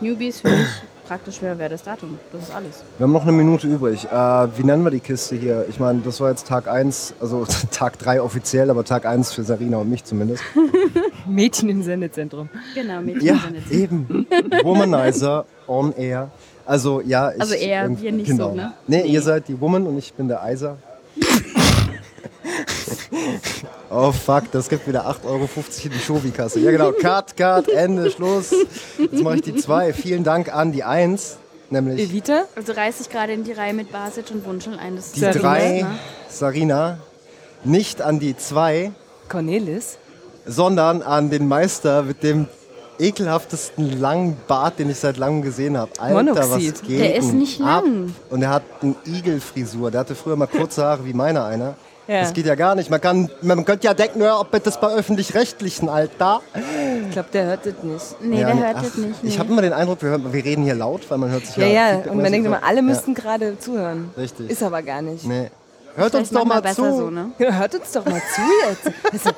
Newbies 0.00 0.40
für 0.42 0.48
mich 0.50 0.68
praktisch 1.08 1.42
wäre, 1.42 1.58
wäre 1.58 1.70
das 1.70 1.82
Datum. 1.82 2.20
Das 2.32 2.42
ist 2.44 2.54
alles. 2.54 2.84
Wir 2.98 3.04
haben 3.04 3.12
noch 3.12 3.24
eine 3.24 3.32
Minute 3.32 3.66
übrig. 3.66 4.04
Äh, 4.04 4.14
wie 4.56 4.62
nennen 4.62 4.84
wir 4.84 4.90
die 4.92 5.00
Kiste 5.00 5.34
hier? 5.34 5.66
Ich 5.68 5.80
meine, 5.80 6.00
das 6.04 6.20
war 6.20 6.30
jetzt 6.30 6.46
Tag 6.46 6.68
1, 6.68 7.14
also 7.20 7.44
Tag 7.72 7.98
3 7.98 8.20
offiziell, 8.22 8.70
aber 8.70 8.84
Tag 8.84 9.06
1 9.06 9.32
für 9.32 9.42
Sarina 9.42 9.78
und 9.78 9.90
mich 9.90 10.04
zumindest. 10.04 10.44
Mädchen 11.26 11.68
im 11.68 11.82
Sendezentrum. 11.82 12.48
Genau, 12.76 13.00
mit 13.00 13.22
Ja, 13.24 13.34
Internet. 13.34 13.70
eben. 13.72 14.26
Womanizer 14.62 15.46
on 15.66 15.92
air. 15.96 16.30
Also 16.64 17.00
ja, 17.00 17.32
ich, 17.32 17.40
Also 17.40 17.54
eher 17.54 17.90
wir 18.00 18.12
nicht 18.12 18.26
genau. 18.28 18.50
so, 18.50 18.54
ne? 18.54 18.72
Nee, 18.86 19.02
Nee. 19.02 19.08
ihr 19.08 19.20
seid 19.20 19.48
die 19.48 19.60
Woman 19.60 19.86
und 19.86 19.98
ich 19.98 20.14
bin 20.14 20.28
der 20.28 20.42
Eiser. 20.44 20.76
Oh 23.90 24.12
fuck, 24.12 24.50
das 24.52 24.68
gibt 24.68 24.86
wieder 24.86 25.06
8,50 25.06 25.24
Euro 25.26 25.48
in 25.84 25.90
die 25.90 25.98
Shovi-Kasse. 25.98 26.60
Ja 26.60 26.70
genau, 26.70 26.92
Cut, 26.92 27.36
Cut, 27.36 27.68
Ende, 27.68 28.10
Schluss. 28.10 28.52
Jetzt 28.98 29.22
mache 29.22 29.36
ich 29.36 29.42
die 29.42 29.54
2. 29.56 29.92
Vielen 29.92 30.24
Dank 30.24 30.54
an 30.54 30.72
die 30.72 30.84
1, 30.84 31.36
nämlich 31.70 32.00
Evita? 32.10 32.44
Also 32.56 32.72
reiße 32.72 33.02
ich 33.02 33.10
gerade 33.10 33.32
in 33.32 33.44
die 33.44 33.52
Reihe 33.52 33.74
mit 33.74 33.90
Basic 33.92 34.30
und 34.30 34.44
Wunschel 34.46 34.78
ein. 34.78 34.96
Das 34.96 35.06
ist 35.06 35.16
die 35.16 35.20
sehr 35.20 35.32
3, 35.32 35.82
ne? 35.82 35.86
Sarina. 36.28 36.98
Nicht 37.64 38.02
an 38.02 38.18
die 38.20 38.36
2, 38.36 38.92
Cornelis? 39.28 39.98
sondern 40.46 41.02
an 41.02 41.30
den 41.30 41.48
Meister 41.48 42.02
mit 42.02 42.22
dem 42.22 42.46
ekelhaftesten 42.98 44.00
langen 44.00 44.36
Bart, 44.46 44.78
den 44.78 44.90
ich 44.90 44.98
seit 44.98 45.16
langem 45.16 45.42
gesehen 45.42 45.76
habe. 45.76 45.90
Alter, 45.98 46.14
Monoxid. 46.22 46.74
was 46.74 46.82
geht 46.82 47.00
Der 47.00 47.16
ist 47.16 47.32
nicht 47.32 47.60
ab? 47.60 47.82
lang. 47.84 48.14
Und 48.30 48.42
er 48.42 48.50
hat 48.50 48.62
eine 48.82 48.94
Igelfrisur. 49.04 49.90
Der 49.90 50.00
hatte 50.00 50.14
früher 50.14 50.36
mal 50.36 50.46
kurze 50.46 50.84
Haare 50.84 51.04
wie 51.04 51.12
meiner 51.12 51.44
einer. 51.44 51.74
Ja. 52.06 52.20
Das 52.20 52.32
geht 52.34 52.44
ja 52.46 52.54
gar 52.54 52.74
nicht. 52.74 52.90
Man, 52.90 53.00
kann, 53.00 53.30
man 53.40 53.64
könnte 53.64 53.86
ja 53.86 53.94
denken, 53.94 54.20
ja, 54.20 54.38
ob 54.38 54.50
das 54.62 54.78
bei 54.78 54.88
Öffentlich-Rechtlichen, 54.88 55.88
Alter. 55.88 56.42
Ich 57.06 57.12
glaube, 57.12 57.28
der 57.32 57.46
hört 57.46 57.60
das 57.64 57.74
nicht. 57.82 58.20
Nee, 58.20 58.40
ja, 58.42 58.46
der 58.48 58.58
hört 58.58 58.76
ach, 58.76 58.82
das 58.82 58.96
nicht. 58.96 59.14
Ich 59.22 59.32
Nee. 59.34 59.38
habe 59.38 59.50
immer 59.52 59.62
den 59.62 59.72
Eindruck, 59.72 60.02
wir, 60.02 60.10
hören, 60.10 60.32
wir 60.32 60.44
reden 60.44 60.64
hier 60.64 60.74
laut, 60.74 61.10
weil 61.10 61.16
man 61.18 61.30
hört 61.30 61.46
sich 61.46 61.56
Ja, 61.56 61.66
ja... 61.66 61.90
ja, 61.92 62.10
und 62.10 62.20
man 62.20 62.30
denkt 62.30 62.46
immer, 62.46 62.62
alle 62.62 62.76
ja. 62.76 62.82
müssten 62.82 63.14
gerade 63.14 63.58
zuhören. 63.58 64.10
Richtig. 64.18 64.50
Ist 64.50 64.62
aber 64.62 64.82
gar 64.82 65.00
nicht. 65.00 65.24
Nee. 65.26 65.50
Hört 65.96 66.10
Vielleicht 66.10 66.14
uns 66.16 66.30
doch 66.30 66.44
mal 66.44 66.56
zu. 66.56 66.62
besser 66.62 66.92
so, 66.96 67.08
ne? 67.10 67.30
Ja, 67.38 67.52
Hört 67.52 67.74
uns 67.76 67.92
doch 67.92 68.04
mal 68.04 68.20
zu 68.34 68.40
jetzt. 68.68 68.96
Also, 69.12 69.30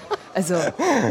also 0.54 0.54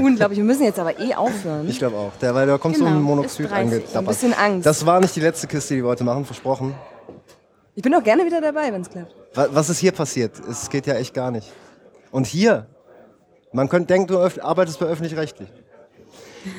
unglaublich. 0.02 0.38
Wir 0.40 0.44
müssen 0.46 0.64
jetzt 0.64 0.80
aber 0.80 1.00
eh 1.00 1.14
aufhören. 1.14 1.70
Ich 1.70 1.78
glaube 1.78 1.96
auch. 1.98 2.12
Der, 2.20 2.34
weil 2.36 2.48
da 2.48 2.58
kommt 2.58 2.76
so 2.76 2.84
Genau, 2.84 2.96
ein 2.96 3.02
ist 3.02 3.06
Monoxid 3.08 3.52
30. 3.52 3.56
angedappert. 3.60 3.96
Ein 3.96 4.06
bisschen 4.06 4.34
Angst. 4.34 4.66
Das 4.66 4.86
war 4.86 5.00
nicht 5.00 5.16
die 5.16 5.20
letzte 5.22 5.46
Kiste, 5.48 5.76
die 5.76 5.84
wir 5.84 5.88
heute 5.90 6.04
machen, 6.04 6.26
versprochen. 6.26 6.74
Ich 7.76 7.84
bin 7.84 7.94
auch 7.94 8.04
gerne 8.04 8.26
wieder 8.26 8.42
dabei, 8.42 8.74
wenn 8.74 8.82
es 8.82 8.90
klappt. 8.90 9.14
Wa- 9.36 9.48
Was 9.52 9.70
ist 9.70 9.80
hier 9.80 9.92
passiert? 9.92 10.32
Es 10.50 10.70
geht 10.70 10.88
ja 10.88 10.96
echt 10.96 11.14
gar 11.14 11.32
nicht. 11.32 11.52
Und 12.12 12.26
hier, 12.28 12.66
man 13.52 13.70
könnte 13.70 13.88
denken, 13.88 14.08
du 14.08 14.20
arbeitest 14.42 14.80
bei 14.80 14.86
öffentlich-rechtlich. 14.88 15.50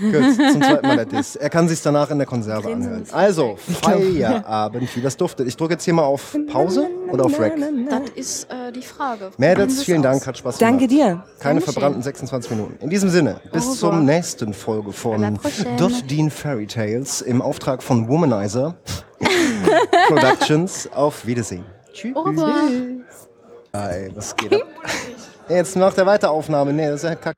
Gut, 0.01 0.35
zum 0.53 0.61
zweiten 0.63 0.85
Mal 0.85 0.97
der 0.97 1.05
Diss. 1.07 1.37
Er 1.37 1.49
kann 1.49 1.69
sich 1.69 1.81
danach 1.81 2.11
in 2.11 2.19
der 2.19 2.27
Konserve 2.27 2.73
anhören. 2.73 3.05
Also, 3.13 3.57
Feierabend, 3.83 4.97
wie 4.97 5.01
das 5.01 5.17
duftet. 5.17 5.47
Ich 5.47 5.57
drücke 5.57 5.75
jetzt 5.75 5.85
hier 5.85 5.95
mal 5.95 6.03
auf 6.03 6.37
Pause 6.51 6.89
oder 7.13 7.25
auf 7.27 7.39
Rack. 7.39 7.53
Das 7.89 8.11
ist 8.17 8.51
äh, 8.51 8.73
die 8.73 8.83
Frage. 8.83 9.31
Mädels, 9.39 9.85
vielen 9.85 10.03
Dank, 10.03 10.27
hat 10.27 10.37
Spaß 10.39 10.59
gemacht. 10.59 10.73
Danke 10.73 10.89
dir. 10.89 11.23
Keine 11.39 11.61
Dankeschön. 11.61 11.73
verbrannten 11.73 12.03
26 12.03 12.51
Minuten. 12.51 12.83
In 12.83 12.91
diesem 12.91 13.11
Sinne, 13.11 13.41
bis 13.53 13.65
Au 13.69 13.75
zur 13.75 13.93
nächsten 13.95 14.53
Folge 14.53 14.93
von. 14.93 15.39
Dot 15.79 16.11
Dean 16.11 16.31
Fairy 16.31 16.67
Tales 16.67 17.21
im 17.21 17.41
Auftrag 17.41 17.81
von 17.81 18.09
Womanizer 18.09 18.75
Productions. 20.09 20.89
Auf 20.93 21.27
Wiedersehen. 21.27 21.65
Tschüss. 21.97 22.15
Au 22.15 22.21
revoir. 22.21 22.69
Ey, 23.73 24.11
was 24.15 24.37
geht 24.37 24.53
ab? 24.53 24.69
Jetzt 25.49 25.77
macht 25.77 25.97
er 25.97 26.05
weiter 26.05 26.31
Aufnahme. 26.31 26.73
Nee, 26.73 26.89
das 26.89 27.03
ist 27.03 27.09
ja 27.09 27.15
kack. 27.15 27.37